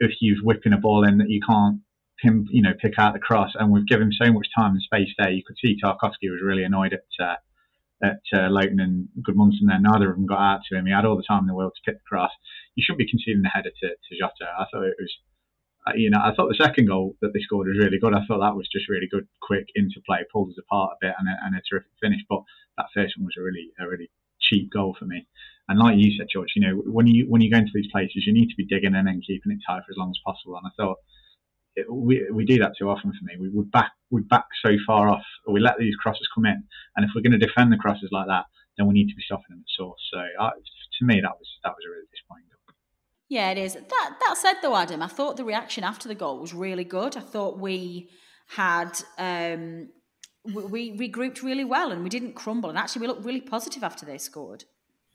[0.00, 1.80] if you're whipping a ball in that you can't
[2.20, 3.52] pin, you know, pick out the cross.
[3.54, 5.30] And we've given him so much time and space there.
[5.30, 7.36] You could see Tarkowski was really annoyed at uh,
[8.02, 9.80] at uh, and Gudmundsson there.
[9.80, 10.86] Neither of them got out to him.
[10.86, 12.30] He had all the time in the world to pick the cross.
[12.74, 14.50] You shouldn't be conceding the header to, to Jota.
[14.58, 15.12] I thought it was,
[15.86, 18.14] uh, you know, I thought the second goal that they scored was really good.
[18.14, 21.14] I thought that was just really good, quick into play, pulled us apart a bit,
[21.18, 22.20] and a, and a terrific finish.
[22.28, 22.42] But
[22.76, 24.10] that first one was a really, a really
[24.40, 25.26] cheap goal for me.
[25.68, 28.26] And like you said, George, you know, when you when you go into these places,
[28.26, 30.58] you need to be digging in and keeping it tight for as long as possible.
[30.58, 30.98] And I thought
[31.76, 33.34] it, we, we do that too often for me.
[33.38, 36.62] We would back we back so far off, we let these crosses come in,
[36.96, 38.44] and if we're going to defend the crosses like that,
[38.76, 40.00] then we need to be stopping them at source.
[40.12, 42.74] So uh, to me, that was that was a really disappointing goal.
[43.28, 43.74] Yeah, it is.
[43.74, 47.16] That that said, though, Adam, I thought the reaction after the goal was really good.
[47.16, 48.10] I thought we
[48.48, 48.92] had.
[49.18, 49.88] Um,
[50.44, 53.84] we, we regrouped really well and we didn't crumble and actually we looked really positive
[53.84, 54.64] after they scored.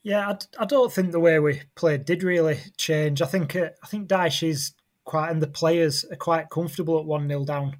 [0.02, 3.20] Yeah, I, I don't think the way we played did really change.
[3.20, 4.72] I think uh, I think Dyche is
[5.08, 7.78] quite, and the players are quite comfortable at 1 0 down.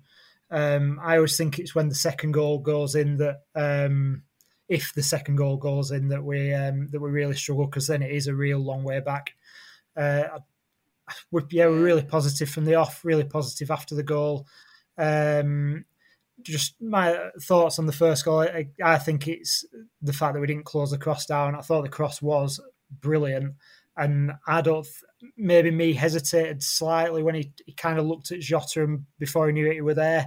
[0.50, 4.22] Um, I always think it's when the second goal goes in that, um,
[4.66, 8.02] if the second goal goes in, that we um, that we really struggle because then
[8.02, 9.34] it is a real long way back.
[9.94, 10.38] Uh,
[11.30, 14.46] we, yeah, we're really positive from the off, really positive after the goal.
[14.96, 15.84] Um,
[16.40, 18.40] just my thoughts on the first goal.
[18.40, 19.66] I, I, think it's
[20.00, 21.54] the fact that we didn't close the cross down.
[21.54, 22.58] I thought the cross was
[22.90, 23.54] brilliant,
[23.98, 24.86] and I don't
[25.36, 29.52] maybe Mee hesitated slightly when he, he kind of looked at Jota and before he
[29.52, 30.26] knew it, he were there.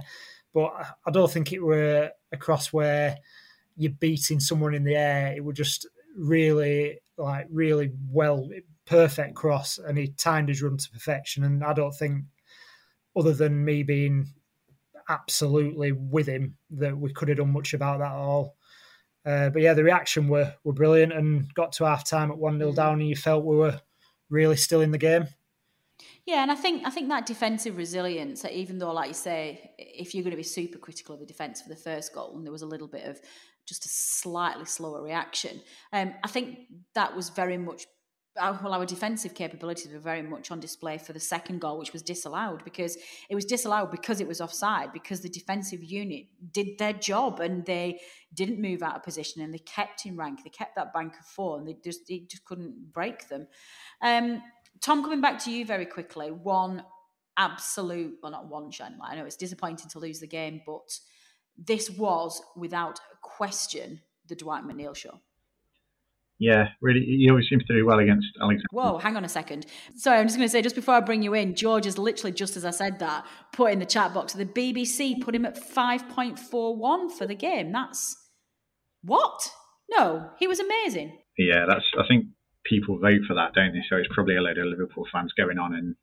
[0.54, 0.72] But
[1.06, 3.16] I don't think it were a cross where
[3.76, 5.34] you're beating someone in the air.
[5.34, 8.48] It was just really, like, really well,
[8.84, 11.44] perfect cross, and he timed his run to perfection.
[11.44, 12.24] And I don't think,
[13.16, 14.28] other than Mee being
[15.08, 18.56] absolutely with him, that we could have done much about that at all.
[19.24, 22.58] Uh, but yeah, the reaction were were brilliant and got to half time at 1
[22.58, 23.80] 0 down, and you felt we were
[24.32, 25.28] really still in the game.
[26.26, 30.14] Yeah, and I think I think that defensive resilience, even though, like you say, if
[30.14, 32.52] you're going to be super critical of the defence for the first goal, and there
[32.52, 33.20] was a little bit of
[33.66, 35.60] just a slightly slower reaction,
[35.92, 36.58] um, I think
[36.94, 37.86] that was very much
[38.36, 42.02] well, our defensive capabilities were very much on display for the second goal, which was
[42.02, 42.96] disallowed because
[43.28, 47.66] it was disallowed because it was offside, because the defensive unit did their job and
[47.66, 48.00] they
[48.32, 50.40] didn't move out of position and they kept in rank.
[50.42, 53.48] They kept that bank of four and they just they just couldn't break them.
[54.00, 54.42] Um,
[54.80, 56.84] Tom, coming back to you very quickly, one
[57.36, 58.70] absolute, well, not one.
[59.02, 60.98] I know it's disappointing to lose the game, but
[61.58, 65.20] this was without question the Dwight McNeil show
[66.42, 68.66] yeah, really, he always seems to do well against Alexander.
[68.72, 69.64] Whoa, hang on a second.
[69.94, 72.32] Sorry, I'm just going to say, just before I bring you in, George is literally,
[72.32, 75.56] just as I said that, put in the chat box, the BBC put him at
[75.56, 77.70] 5.41 for the game.
[77.70, 78.16] That's
[79.02, 79.52] what?
[79.88, 81.16] No, he was amazing.
[81.38, 82.26] Yeah, that's, I think
[82.66, 83.84] people vote for that, don't they?
[83.88, 85.94] So it's probably a load of Liverpool fans going on and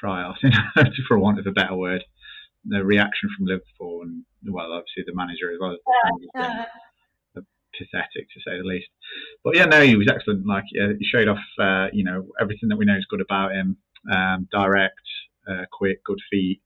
[0.00, 0.36] cry out,
[1.06, 2.02] for want of a better word.
[2.64, 5.76] The reaction from Liverpool and, well, obviously the manager as well.
[7.78, 8.88] Pathetic to say the least.
[9.44, 10.46] But yeah, no, he was excellent.
[10.46, 13.52] Like uh, he showed off, uh, you know, everything that we know is good about
[13.52, 13.76] him.
[14.10, 15.06] Um, direct,
[15.48, 16.60] uh, quick, good feet.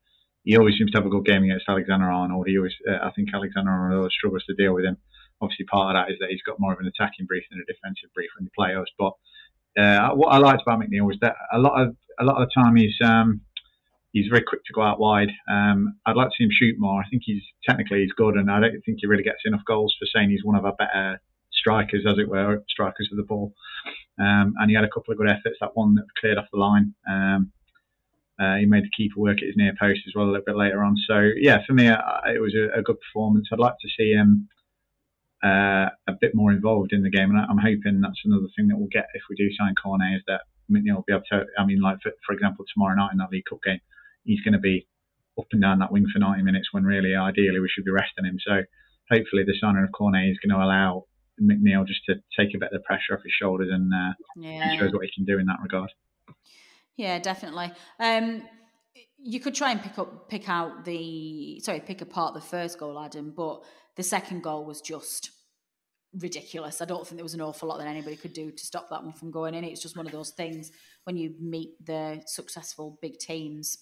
[0.45, 2.47] He always seems to have a good game against Alexander Arnold.
[2.49, 4.97] He always, uh, I think Alexander Arnold struggles to deal with him.
[5.41, 7.71] Obviously, part of that is that he's got more of an attacking brief than a
[7.71, 8.87] defensive brief when he plays.
[8.99, 9.13] But
[9.77, 12.63] uh, what I liked about McNeil was that a lot of a lot of the
[12.63, 13.43] time he's um,
[14.17, 15.29] he's very quick to go out wide.
[15.47, 17.03] Um, I'd like to see him shoot more.
[17.03, 19.95] I think he's technically he's good, and I don't think he really gets enough goals
[19.99, 21.21] for saying he's one of our better
[21.53, 23.53] strikers, as it were, strikers of the ball.
[24.19, 25.59] Um, and he had a couple of good efforts.
[25.61, 26.95] That one that cleared off the line.
[27.07, 27.53] Um,
[28.41, 30.57] uh, he made the keeper work at his near post as well a little bit
[30.57, 30.97] later on.
[31.07, 33.49] So yeah, for me, uh, it was a, a, good performance.
[33.53, 34.49] I'd like to see him
[35.43, 38.77] uh, a bit more involved in the game, and I'm hoping that's another thing that
[38.77, 41.45] we'll get if we do sign Cornet is that McNeil will be able to.
[41.59, 43.81] I mean, like for, for example, tomorrow night in that League Cup game,
[44.27, 44.87] he's going to be
[45.39, 48.25] up and down that wing for 90 minutes when really, ideally, we should be resting
[48.25, 48.39] him.
[48.45, 48.63] So
[49.11, 51.05] hopefully, the signing of Cornet is going to allow
[51.41, 54.77] McNeil just to take a bit of the pressure off his shoulders and, uh, yeah.
[54.79, 55.91] shows what he can do in that regard.
[56.97, 57.73] Yeah, definitely.
[58.01, 58.43] Um,
[59.19, 62.99] you could try and pick up, pick out the sorry, pick apart the first goal,
[62.99, 63.63] Adam, but
[63.97, 65.31] the second goal was just
[66.15, 66.81] ridiculous.
[66.81, 69.03] I don't think there was an awful lot that anybody could do to stop that
[69.03, 69.65] one from going in.
[69.65, 70.71] It's just one of those things
[71.05, 73.77] when you meet the successful big teams,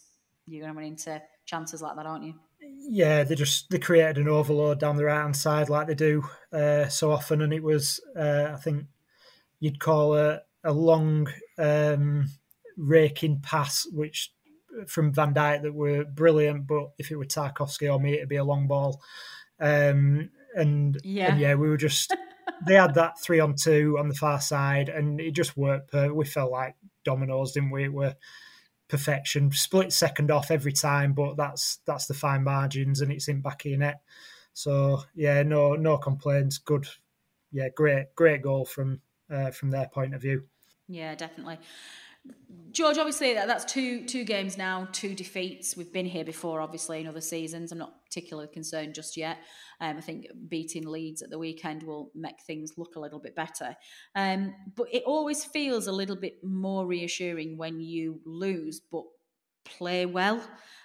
[0.47, 2.35] you're going to run into chances like that, aren't you?
[2.61, 6.25] Yeah, they just they created an overload down the right hand side like they do
[6.53, 8.87] uh, so often, and it was uh, I think
[9.61, 11.29] you'd call a a long
[11.59, 12.31] um,
[12.77, 14.33] raking pass, which
[14.87, 18.37] from Van Dijk that were brilliant, but if it were Tarkowski or Mee, it'd be
[18.37, 19.01] a long ball.
[19.61, 22.15] Um, and yeah, and yeah, we were just
[22.67, 25.93] they had that three on two on the far side, and it just worked.
[25.93, 27.85] We felt like dominoes, didn't we?
[27.85, 28.15] It were
[28.89, 29.51] perfection.
[29.53, 33.65] Split second off every time, but that's that's the fine margins, and it's in back
[33.65, 34.01] of your net.
[34.53, 36.59] So yeah, no no complaints.
[36.59, 36.87] Good,
[37.53, 40.45] yeah, great great goal from uh, from their point of view.
[40.89, 41.59] Yeah, definitely.
[42.75, 45.77] George, obviously that, that's two two games now, two defeats.
[45.77, 47.71] We've been here before, obviously, in other seasons.
[47.71, 49.39] I'm not particularly concerned just yet.
[49.81, 53.37] Um, I think beating Leeds at the weekend will make things look a little bit
[53.37, 53.77] better.
[54.17, 59.05] Um, but it always feels a little bit more reassuring when you lose, but
[59.65, 60.41] play well.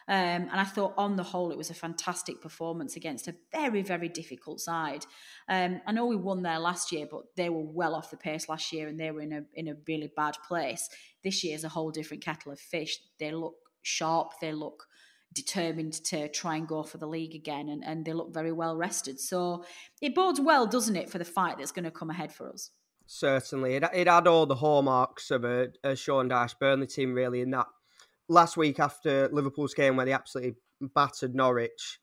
[0.07, 3.83] Um, and I thought, on the whole, it was a fantastic performance against a very,
[3.83, 5.05] very difficult side.
[5.47, 8.49] Um, I know we won there last year, but they were well off the pace
[8.49, 10.89] last year, and they were in a in a really bad place.
[11.23, 12.97] This year is a whole different kettle of fish.
[13.19, 14.31] They look sharp.
[14.41, 14.87] They look
[15.31, 18.75] determined to try and go for the league again, and, and they look very well
[18.75, 19.19] rested.
[19.19, 19.63] So
[20.01, 22.71] it bodes well, doesn't it, for the fight that's going to come ahead for us?
[23.05, 27.41] Certainly, it, it had all the hallmarks of a, a Sean Dyche Burnley team, really,
[27.41, 27.67] in that
[28.29, 30.55] last week after Liverpool's game where they absolutely
[30.95, 31.99] battered Norwich,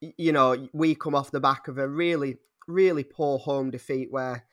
[0.00, 2.36] you know, we come off the back of a really,
[2.68, 4.44] really poor home defeat where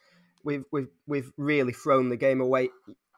[0.43, 2.69] we've we've we've really thrown the game away.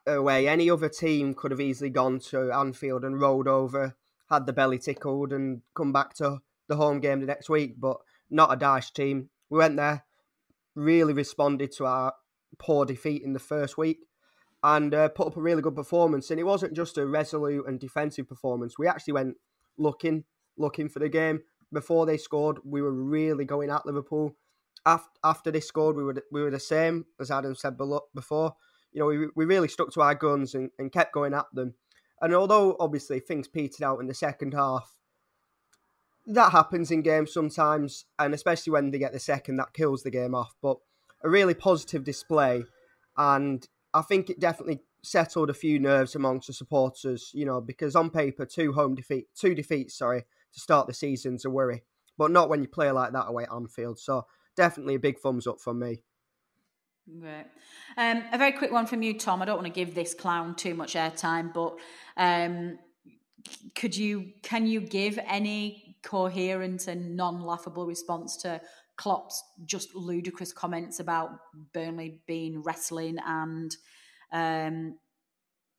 [0.08, 3.96] Away, any other team could have easily gone to Anfield and rolled over,
[4.32, 7.76] had the belly tickled, and come back to the home game the next week.
[7.80, 7.98] But
[8.30, 9.30] not a Dyche team.
[9.52, 10.06] We went there,
[10.74, 12.14] really responded to our
[12.58, 14.00] poor defeat in the first week,
[14.64, 16.30] and uh, put up a really good performance.
[16.30, 18.78] And it wasn't just a resolute and defensive performance.
[18.78, 19.38] We actually went
[19.78, 20.24] looking,
[20.58, 21.42] looking for the game.
[21.74, 24.36] Before they scored, we were really going at Liverpool.
[24.86, 28.56] After, after they scored, we were we were the same as Adam said before.
[28.92, 31.76] You know, we, we really stuck to our guns and, and kept going at them.
[32.22, 34.96] And although obviously things petered out in the second half,
[36.28, 40.12] that happens in games sometimes, and especially when they get the second, that kills the
[40.12, 40.54] game off.
[40.62, 40.78] But
[41.24, 42.64] a really positive display,
[43.18, 47.96] and I think it definitely settled a few nerves amongst the supporters, you know, because
[47.96, 51.84] on paper, two home defeat, two defeats, sorry, to start the season's a worry,
[52.18, 54.00] but not when you play like that away at Anfield.
[54.00, 54.26] So
[54.56, 56.04] definitely a big thumbs up from me.
[57.08, 57.48] Right.
[57.98, 59.42] Um, a very quick one from you, Tom.
[59.42, 61.76] I don't want to give this clown too much airtime, but
[62.16, 62.78] um,
[63.76, 68.62] could you can you give any coherent and non-laughable response to
[69.02, 71.32] Klopp's just ludicrous comments about
[71.74, 73.76] Burnley being wrestling and
[74.32, 74.96] um,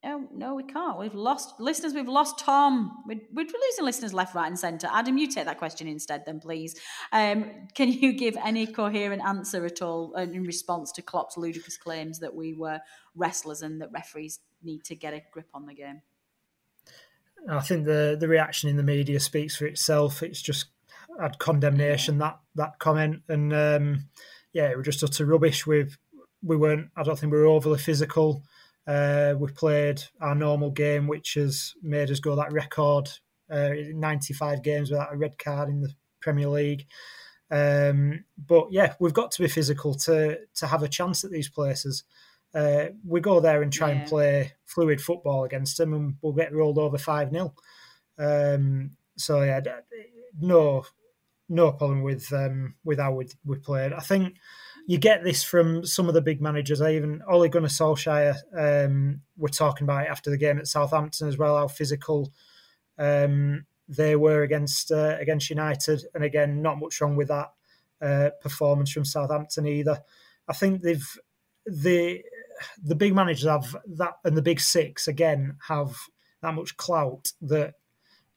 [0.04, 0.98] Oh, no, we can't.
[0.98, 1.94] We've lost listeners.
[1.94, 3.04] We've lost Tom.
[3.06, 4.88] We're, we're losing listeners left, right, and centre.
[4.92, 6.74] Adam, you take that question instead, then, please.
[7.12, 12.18] Um, can you give any coherent answer at all in response to Klopp's ludicrous claims
[12.18, 12.80] that we were
[13.14, 16.02] wrestlers and that referees need to get a grip on the game?
[17.48, 20.22] I think the the reaction in the media speaks for itself.
[20.22, 20.66] It's just
[21.20, 24.08] had condemnation that that comment, and um,
[24.52, 25.66] yeah, it was just utter rubbish.
[25.66, 25.86] We
[26.42, 26.88] we weren't.
[26.96, 28.42] I don't think we were overly physical.
[28.86, 33.08] Uh, we played our normal game, which has made us go that record
[33.50, 36.86] uh, 95 games without a red card in the Premier League.
[37.50, 41.48] Um, but yeah, we've got to be physical to to have a chance at these
[41.48, 42.04] places.
[42.54, 44.00] Uh, we go there and try yeah.
[44.00, 47.54] and play fluid football against them, and we'll get rolled over five 0
[48.18, 49.60] um, So yeah,
[50.40, 50.84] no
[51.53, 53.92] no problem with um, with how we, we played.
[53.92, 54.36] I think
[54.86, 56.80] you get this from some of the big managers.
[56.80, 61.38] I even Ole Gunnar Solskjaer um, were talking about after the game at Southampton as
[61.38, 62.32] well, how physical
[62.98, 67.53] um, they were against uh, against United, and again, not much wrong with that
[68.00, 70.00] uh, performance from Southampton either.
[70.48, 71.07] I think they've
[71.66, 72.22] the
[72.82, 75.96] the big managers have that, and the big six again have
[76.40, 77.74] that much clout that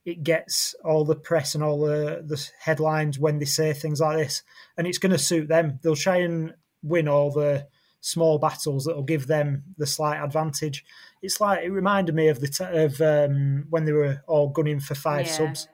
[0.06, 4.18] it gets all the press and all the, the headlines when they say things like
[4.18, 4.44] this,
[4.78, 5.80] and it's going to suit them.
[5.82, 6.54] They'll try and
[6.84, 7.68] win all the
[8.02, 10.86] small battles that will give them the slight advantage.
[11.24, 14.80] It's like it reminded me of the t- of um, when they were all gunning
[14.80, 15.32] for five yeah.
[15.32, 15.68] subs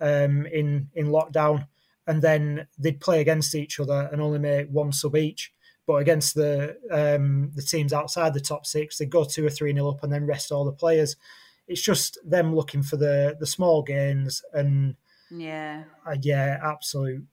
[0.00, 1.68] um, in in lockdown,
[2.08, 5.52] and then they'd play against each other and only make one sub each.
[5.86, 9.72] But against the um, the teams outside the top six, they'd go two or three
[9.72, 11.14] nil up and then rest all the players
[11.68, 14.96] it's just them looking for the the small gains and
[15.30, 17.26] yeah, uh, yeah, absolute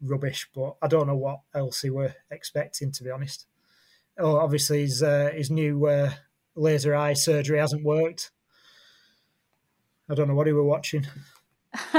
[0.00, 0.48] rubbish.
[0.54, 3.46] But I don't know what else they were expecting, to be honest.
[4.18, 6.12] Oh, obviously his uh, his new uh,
[6.56, 8.30] laser eye surgery hasn't worked.
[10.08, 11.06] I don't know what he were watching.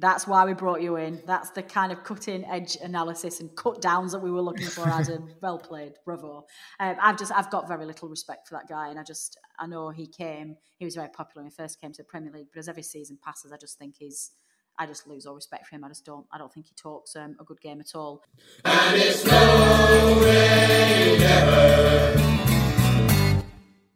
[0.00, 1.22] That's why we brought you in.
[1.26, 4.88] That's the kind of cutting edge analysis and cut downs that we were looking for,
[4.88, 5.28] Adam.
[5.42, 6.46] well played, bravo.
[6.78, 9.66] Um, I've just I've got very little respect for that guy, and I just I
[9.66, 12.46] know he came, he was very popular when he first came to the Premier League,
[12.52, 14.30] but as every season passes, I just think he's
[14.78, 15.84] I just lose all respect for him.
[15.84, 18.24] I just don't I don't think he talks um, a good game at all.
[18.64, 22.16] And it's no rain ever.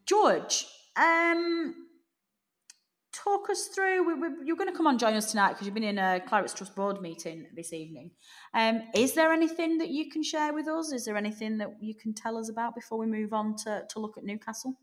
[0.04, 1.83] George, um,
[3.24, 4.06] talk us through?
[4.06, 6.20] We, we, you're going to come on join us tonight because you've been in a
[6.28, 8.10] Clarets Trust board meeting this evening.
[8.52, 10.92] Um, is there anything that you can share with us?
[10.92, 13.98] Is there anything that you can tell us about before we move on to, to
[13.98, 14.74] look at Newcastle?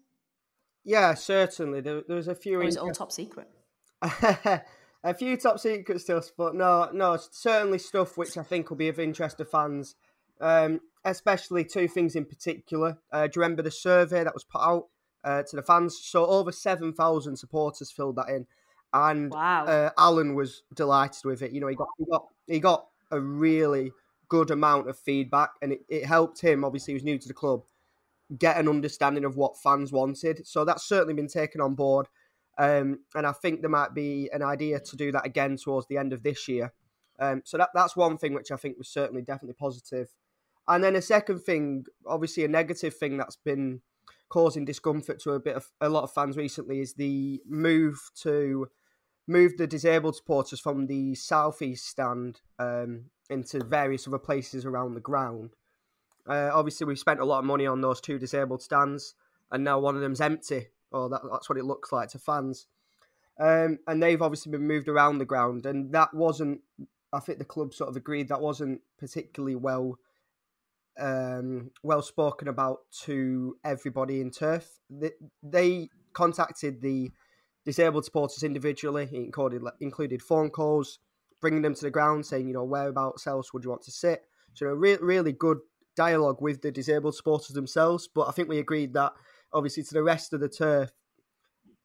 [0.83, 1.81] Yeah, certainly.
[1.81, 2.59] There, there was a few.
[2.59, 3.47] Or is it all top secret?
[4.01, 8.89] a few top secret stuff, but no, no, certainly stuff which I think will be
[8.89, 9.95] of interest to fans.
[10.39, 12.97] Um, especially two things in particular.
[13.11, 14.87] Uh, do you remember the survey that was put out
[15.23, 15.97] uh, to the fans.
[15.97, 18.47] So over seven thousand supporters filled that in,
[18.93, 19.65] and wow.
[19.65, 21.51] uh, Alan was delighted with it.
[21.51, 23.91] You know, he got he got he got a really
[24.27, 26.63] good amount of feedback, and it, it helped him.
[26.63, 27.63] Obviously, he was new to the club,
[28.37, 30.47] get an understanding of what fans wanted.
[30.47, 32.07] So that's certainly been taken on board.
[32.57, 35.97] Um, and I think there might be an idea to do that again towards the
[35.97, 36.73] end of this year.
[37.19, 40.09] Um, so that that's one thing which I think was certainly definitely positive.
[40.67, 43.81] And then a second thing, obviously a negative thing that's been
[44.31, 48.65] causing discomfort to a bit of a lot of fans recently is the move to
[49.27, 55.01] move the disabled supporters from the southeast stand um, into various other places around the
[55.01, 55.51] ground.
[56.25, 59.15] Uh, obviously, we've spent a lot of money on those two disabled stands,
[59.51, 60.67] and now one of them's empty.
[60.93, 62.67] Or that, that's what it looks like to fans.
[63.37, 66.61] Um, and they've obviously been moved around the ground, and that wasn't.
[67.11, 69.97] I think the club sort of agreed that wasn't particularly well
[70.99, 74.67] um, well spoken about to everybody in turf.
[74.89, 75.11] They,
[75.43, 77.09] they, contacted the
[77.63, 79.07] disabled supporters individually.
[79.13, 80.99] Included, included phone calls,
[81.39, 84.23] bringing them to the ground, saying, you know, whereabouts else would you want to sit?
[84.53, 85.59] So, a re- really good
[85.95, 88.09] dialogue with the disabled supporters themselves.
[88.13, 89.13] But I think we agreed that
[89.53, 90.91] obviously to the rest of the turf,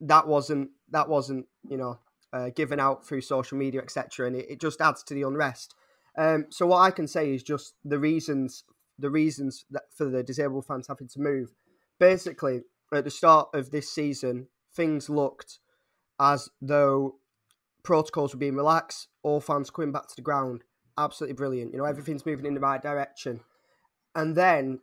[0.01, 1.99] that wasn't that wasn't you know
[2.33, 4.27] uh, given out through social media, etc.
[4.27, 5.75] And it, it, just adds to the unrest.
[6.19, 8.65] Um, so what I can say is just the reasons
[8.99, 11.53] the reasons for the disabled fans having to move.
[11.99, 15.59] Basically, at the start of this season, things looked
[16.21, 17.17] as though
[17.83, 20.65] protocols were being relaxed, all fans coming back to the ground.
[20.99, 21.73] absolutely brilliant.
[21.73, 23.41] You know, everything's moving in the right direction.
[24.15, 24.81] And then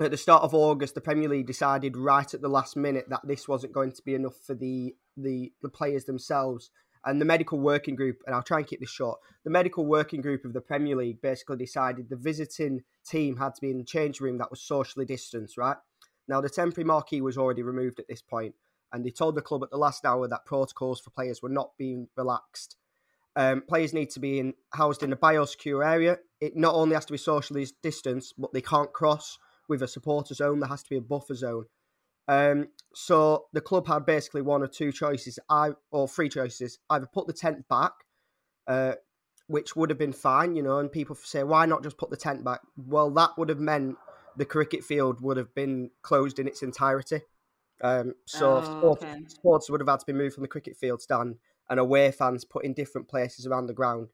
[0.00, 3.26] at the start of August, the Premier League decided right at the last minute that
[3.26, 6.70] this wasn't going to be enough for the the, the players themselves.
[7.04, 10.20] And the medical working group, and I'll try and keep this short, the medical working
[10.20, 13.84] group of the Premier League basically decided the visiting team had to be in the
[13.84, 15.76] change room that was socially distanced, right?
[16.28, 18.54] Now, the temporary marquee was already removed at this point,
[18.92, 21.72] and they told the club at the last hour that protocols for players were not
[21.76, 22.76] being relaxed.
[23.34, 26.18] Um, players need to be in, housed in a biosecure area.
[26.40, 29.38] It not only has to be socially distanced, but they can't cross
[29.68, 30.60] with a supporter zone.
[30.60, 31.64] There has to be a buffer zone.
[32.28, 36.78] Um, so the club had basically one or two choices, I or three choices.
[36.90, 37.92] Either put the tent back,
[38.66, 38.94] uh,
[39.46, 42.16] which would have been fine, you know, and people say, why not just put the
[42.16, 42.60] tent back?
[42.76, 43.96] Well, that would have meant
[44.36, 47.20] the cricket field would have been closed in its entirety.
[47.82, 49.18] Um, so Oh, supporters, okay.
[49.26, 51.36] supporters would have had to be moved from the cricket field stand
[51.68, 54.08] and away fans put in different places around the ground.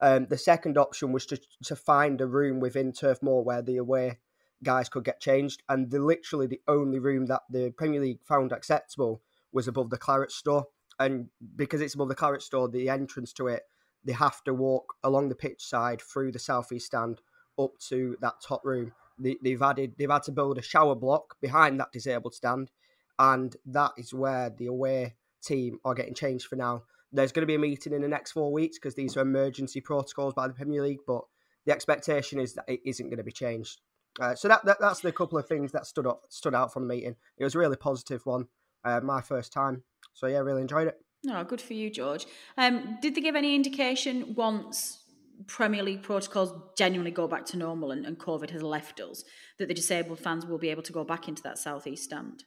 [0.00, 3.78] Um, the second option was to, to find a room within Turf Moor where the
[3.78, 4.18] away
[4.62, 5.62] guys could get changed.
[5.68, 9.98] And the, literally the only room that the Premier League found acceptable was above the
[9.98, 10.66] Claret store.
[10.98, 13.62] And because it's above the Claret store, the entrance to it,
[14.04, 17.20] they have to walk along the pitch side through the southeast stand
[17.58, 18.92] up to that top room.
[19.18, 22.70] They, they've added, they've had to build a shower block behind that disabled stand,
[23.18, 26.82] and that is where the away team are getting changed for now.
[27.12, 29.80] There's going to be a meeting in the next four weeks because these are emergency
[29.80, 31.22] protocols by the Premier League, but
[31.64, 33.80] the expectation is that it isn't going to be changed.
[34.20, 36.86] Uh, so that, that that's the couple of things that stood up stood out from
[36.86, 37.16] the meeting.
[37.38, 38.46] It was a really positive one,
[38.84, 39.82] uh, my first time.
[40.14, 40.98] So yeah, really enjoyed it.
[41.24, 42.26] No, good for you, George.
[42.56, 45.02] Um, did they give any indication once
[45.46, 49.24] Premier League protocols genuinely go back to normal and, and COVID has left us
[49.58, 52.44] that the disabled fans will be able to go back into that southeast stand?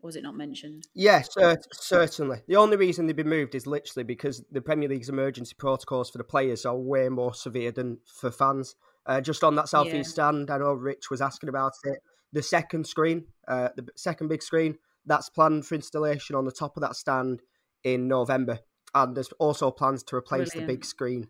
[0.00, 0.86] Or was it not mentioned?
[0.94, 2.38] Yes, cer- certainly.
[2.46, 6.18] The only reason they've been moved is literally because the Premier League's emergency protocols for
[6.18, 8.74] the players are way more severe than for fans.
[9.08, 11.98] Uh, just on that southeast stand, I know Rich was asking about it.
[12.32, 16.76] The second screen, uh, the second big screen, that's planned for installation on the top
[16.76, 17.40] of that stand
[17.82, 18.58] in November.
[18.94, 21.28] And there's also plans to replace the big screen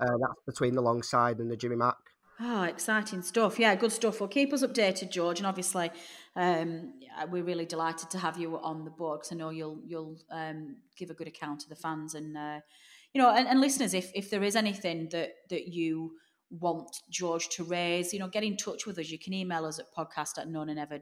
[0.00, 1.96] uh, that's between the long side and the Jimmy Mack.
[2.42, 3.58] Oh, exciting stuff.
[3.58, 4.18] Yeah, good stuff.
[4.18, 5.38] Well, keep us updated, George.
[5.38, 5.90] And obviously,
[6.34, 6.94] um,
[7.28, 10.76] we're really delighted to have you on the board because I know you'll you'll um,
[10.96, 12.60] give a good account to the fans and uh,
[13.12, 13.92] you know and, and listeners.
[13.92, 16.12] If if there is anything that that you
[16.50, 19.10] want George to raise, you know, get in touch with us.
[19.10, 21.00] You can email us at podcast at nonanever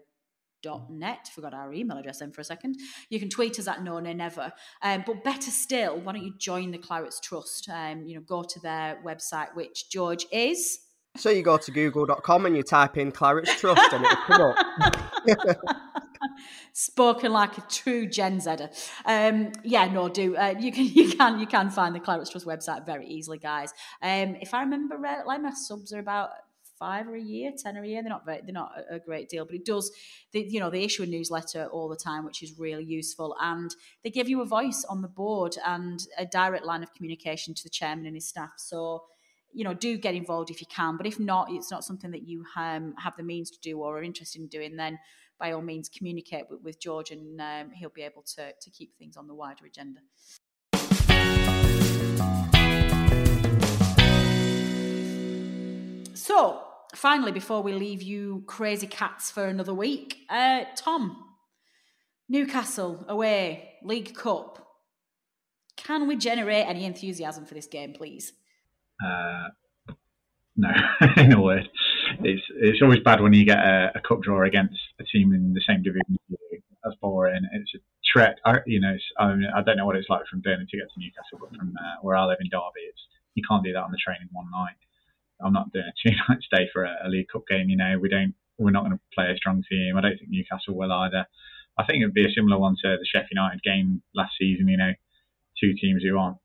[0.63, 1.31] dot net.
[1.35, 2.77] Forgot our email address then for a second.
[3.11, 4.53] You can tweet us at no nay never.
[4.83, 7.69] Um, but better still, why don't you join the Clarets Trust?
[7.69, 10.81] Um, you know, go to their website, which George is.
[11.19, 15.57] So you go to google.com and you type in Claret's Trust and it'll come up.
[16.73, 18.71] Spoken like a true Gen Zer.
[19.05, 22.47] Um, yeah, no, do uh, you can you can you can find the Clarets Trust
[22.47, 23.73] website very easily, guys.
[24.01, 26.31] Um, if I remember right, like my subs are about
[26.79, 28.03] five or a year, ten or a year.
[28.03, 29.91] They're not very, they're not a- great deal, but it does.
[30.33, 33.75] They, you know, they issue a newsletter all the time, which is really useful, and
[34.05, 37.63] they give you a voice on the board and a direct line of communication to
[37.65, 38.53] the chairman and his staff.
[38.57, 39.05] So
[39.53, 40.97] you know, do get involved if you can.
[40.97, 43.99] But if not, it's not something that you um, have the means to do or
[43.99, 44.99] are interested in doing, then
[45.39, 48.97] by all means communicate with, with George and um, he'll be able to, to keep
[48.99, 50.01] things on the wider agenda.
[56.15, 56.63] So,
[56.95, 61.25] finally, before we leave you crazy cats for another week, uh, Tom,
[62.29, 64.67] Newcastle away, League Cup.
[65.77, 68.33] Can we generate any enthusiasm for this game, please?
[69.05, 69.49] Uh,
[70.57, 70.71] no,
[71.17, 71.69] in a word,
[72.21, 75.55] it's it's always bad when you get a, a cup draw against a team in
[75.55, 76.19] the same division.
[76.83, 77.47] That's boring.
[77.53, 77.79] It's a
[78.13, 78.37] trek.
[78.45, 80.89] I, you know, I, mean, I don't know what it's like from Birmingham to get
[80.93, 83.01] to Newcastle, but from uh, where I live in Derby, it's
[83.35, 84.75] you can't do that on the train in one night.
[85.41, 87.69] I'm not doing a two night stay for a, a League Cup game.
[87.69, 88.35] You know, we don't.
[88.59, 89.97] We're not going to play a strong team.
[89.97, 91.27] I don't think Newcastle will either.
[91.79, 94.67] I think it would be a similar one to the Sheffield United game last season.
[94.67, 94.93] You know,
[95.61, 96.39] two teams who aren't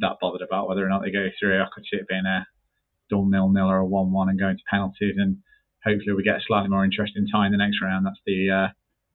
[0.00, 1.60] that bothered about whether or not they go through.
[1.60, 2.46] I could see it being a
[3.10, 5.38] dull nil nil or a one one and going to penalties, and
[5.84, 8.06] hopefully we get a slightly more interesting tie in the next round.
[8.06, 8.68] That's the uh,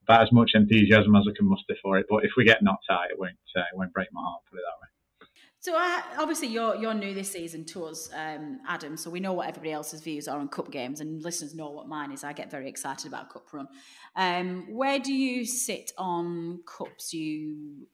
[0.08, 2.06] about as much enthusiasm as I can muster for it.
[2.10, 4.42] But if we get knocked out, it won't uh, it won't break my heart.
[4.50, 4.88] Put it that way.
[5.60, 8.98] So uh, obviously you're you're new this season to us, um, Adam.
[8.98, 11.88] So we know what everybody else's views are on cup games, and listeners know what
[11.88, 12.26] mine is.
[12.26, 13.68] I get very excited about cup run.
[14.18, 17.14] Um, where do you sit on cups?
[17.14, 17.88] You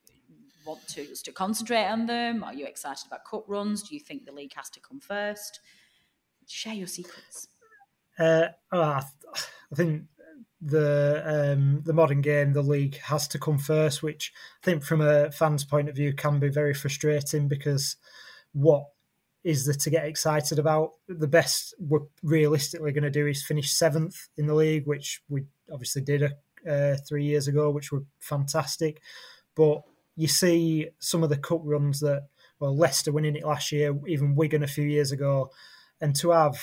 [0.69, 2.43] want to just to concentrate on them?
[2.43, 3.83] Are you excited about cup runs?
[3.83, 5.59] Do you think the league has to come first?
[6.47, 7.47] Share your secrets.
[8.17, 9.03] Uh, I
[9.75, 10.03] think
[10.61, 15.01] the um, the modern game, the league has to come first, which I think from
[15.01, 17.95] a fan's point of view can be very frustrating because
[18.53, 18.85] what
[19.43, 20.91] is there to get excited about.
[21.07, 25.45] The best we're realistically going to do is finish seventh in the league, which we
[25.71, 26.33] obviously did
[26.69, 29.01] uh, three years ago, which were fantastic.
[29.55, 29.83] But
[30.19, 32.27] you see some of the cup runs that,
[32.59, 35.49] well, Leicester winning it last year, even Wigan a few years ago,
[36.01, 36.59] and to have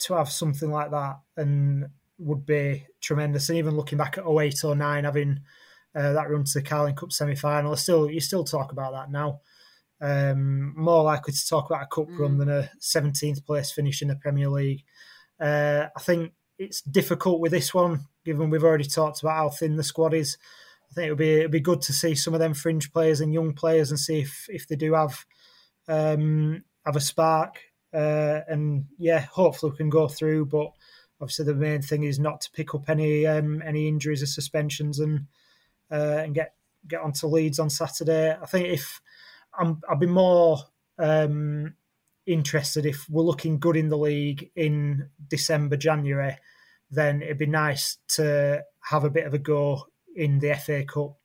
[0.00, 1.86] to have something like that and
[2.18, 3.48] would be tremendous.
[3.48, 5.38] And even looking back at 08 or 09, having
[5.94, 9.12] uh, that run to the Carling Cup semi final, still you still talk about that
[9.12, 9.38] now.
[10.00, 12.18] Um, more likely to talk about a cup mm.
[12.18, 14.82] run than a 17th place finish in the Premier League.
[15.38, 19.76] Uh, I think it's difficult with this one, given we've already talked about how thin
[19.76, 20.38] the squad is.
[20.90, 23.20] I think it would be it'll be good to see some of them fringe players
[23.20, 25.24] and young players and see if if they do have
[25.88, 27.60] um, have a spark.
[27.92, 30.46] Uh, and yeah, hopefully we can go through.
[30.46, 30.72] But
[31.20, 34.98] obviously the main thing is not to pick up any um, any injuries or suspensions
[34.98, 35.26] and
[35.90, 36.54] uh, and get
[36.86, 38.32] get onto Leeds on Saturday.
[38.40, 39.00] I think if
[39.58, 40.58] I'm, I'd be more
[40.98, 41.74] um,
[42.26, 46.38] interested if we're looking good in the league in December, January,
[46.90, 49.86] then it'd be nice to have a bit of a go
[50.20, 51.16] in the FA Cup.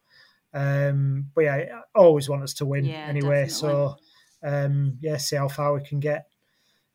[0.54, 3.46] Um, but yeah, I always want us to win yeah, anyway.
[3.46, 3.50] Definitely.
[3.50, 3.98] So
[4.42, 6.28] um, yeah, see how far we can get,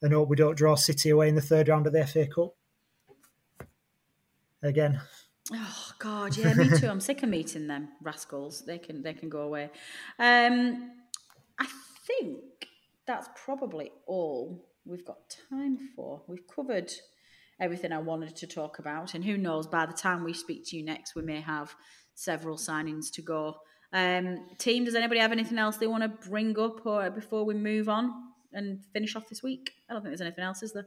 [0.01, 2.55] and hope we don't draw City away in the third round of the FA Cup
[4.63, 5.01] again.
[5.53, 6.89] Oh God, yeah, me too.
[6.89, 8.65] I'm sick of meeting them rascals.
[8.65, 9.65] They can they can go away.
[10.19, 10.93] Um,
[11.59, 11.67] I
[12.07, 12.69] think
[13.07, 16.23] that's probably all we've got time for.
[16.27, 16.93] We've covered
[17.61, 19.67] everything I wanted to talk about, and who knows?
[19.67, 21.75] By the time we speak to you next, we may have
[22.15, 23.57] several signings to go.
[23.93, 27.55] Um, team, does anybody have anything else they want to bring up, or before we
[27.55, 28.13] move on
[28.53, 29.73] and finish off this week?
[29.89, 30.87] I don't think there's anything else, is there?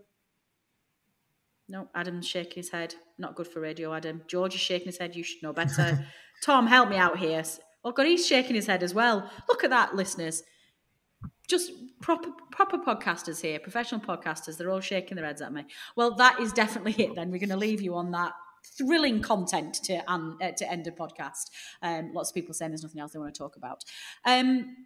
[1.69, 2.95] No, Adam's shaking his head.
[3.17, 4.21] Not good for radio, Adam.
[4.27, 5.15] George is shaking his head.
[5.15, 6.05] You should know better.
[6.43, 7.43] Tom, help me out here.
[7.85, 9.29] Oh God, he's shaking his head as well.
[9.47, 10.43] Look at that, listeners.
[11.53, 14.57] Just proper proper podcasters here, professional podcasters.
[14.57, 15.65] They're all shaking their heads at me.
[15.95, 17.13] Well, that is definitely it.
[17.13, 18.33] Then we're going to leave you on that
[18.75, 21.51] thrilling content to um, uh, to end a podcast.
[21.83, 23.83] Um, lots of people saying there's nothing else they want to talk about.
[24.25, 24.77] Um,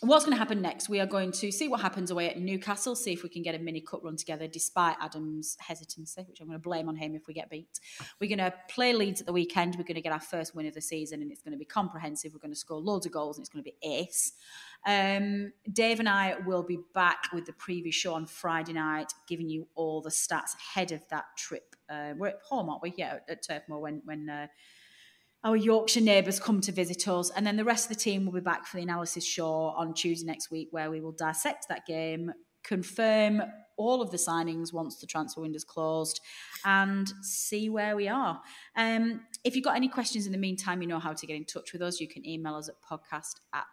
[0.00, 0.88] what's going to happen next?
[0.88, 3.54] We are going to see what happens away at Newcastle, see if we can get
[3.54, 7.14] a mini cut run together, despite Adam's hesitancy, which I'm going to blame on him
[7.14, 7.80] if we get beat.
[8.18, 9.76] We're going to play Leeds at the weekend.
[9.76, 11.66] We're going to get our first win of the season, and it's going to be
[11.66, 12.32] comprehensive.
[12.32, 14.32] We're going to score loads of goals, and it's going to be ace.
[14.86, 19.50] Um, Dave and I will be back with the preview show on Friday night, giving
[19.50, 21.76] you all the stats ahead of that trip.
[21.90, 22.94] Uh, we're at home, aren't we?
[22.96, 24.30] Yeah, at Turf Moor when when.
[24.30, 24.46] Uh,
[25.42, 27.30] our Yorkshire neighbours come to visit us.
[27.30, 29.94] And then the rest of the team will be back for the analysis show on
[29.94, 32.32] Tuesday next week, where we will dissect that game,
[32.62, 33.42] confirm
[33.76, 36.20] all of the signings once the transfer window's closed,
[36.66, 38.40] and see where we are.
[38.76, 41.46] Um, if you've got any questions in the meantime, you know how to get in
[41.46, 42.00] touch with us.
[42.00, 43.64] You can email us at podcast at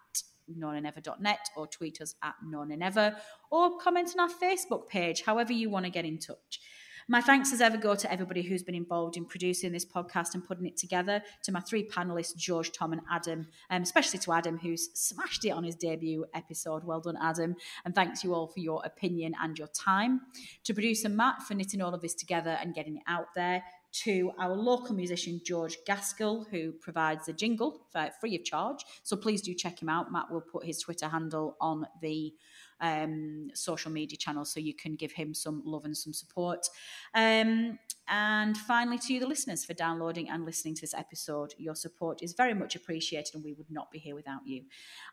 [0.58, 3.18] nonanever.net or tweet us at nonanever
[3.52, 6.62] or comment on our Facebook page, however you want to get in touch.
[7.10, 10.44] My thanks as ever go to everybody who's been involved in producing this podcast and
[10.44, 14.58] putting it together, to my three panelists, George, Tom, and Adam, um, especially to Adam,
[14.58, 16.84] who's smashed it on his debut episode.
[16.84, 17.56] Well done, Adam.
[17.86, 20.20] And thanks you all for your opinion and your time.
[20.66, 23.64] To producer Matt for knitting all of this together and getting it out there
[24.04, 28.84] to our local musician George Gaskell, who provides the jingle for, free of charge.
[29.04, 30.12] So please do check him out.
[30.12, 32.34] Matt will put his Twitter handle on the
[32.82, 36.68] um, social media channels so you can give him some love and some support.
[37.14, 41.54] Um, and finally, to you, the listeners, for downloading and listening to this episode.
[41.58, 44.64] Your support is very much appreciated, and we would not be here without you.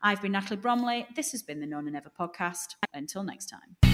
[0.03, 1.07] I've been Natalie Bromley.
[1.17, 2.77] This has been the No Nay Never podcast.
[2.93, 3.94] Until next time.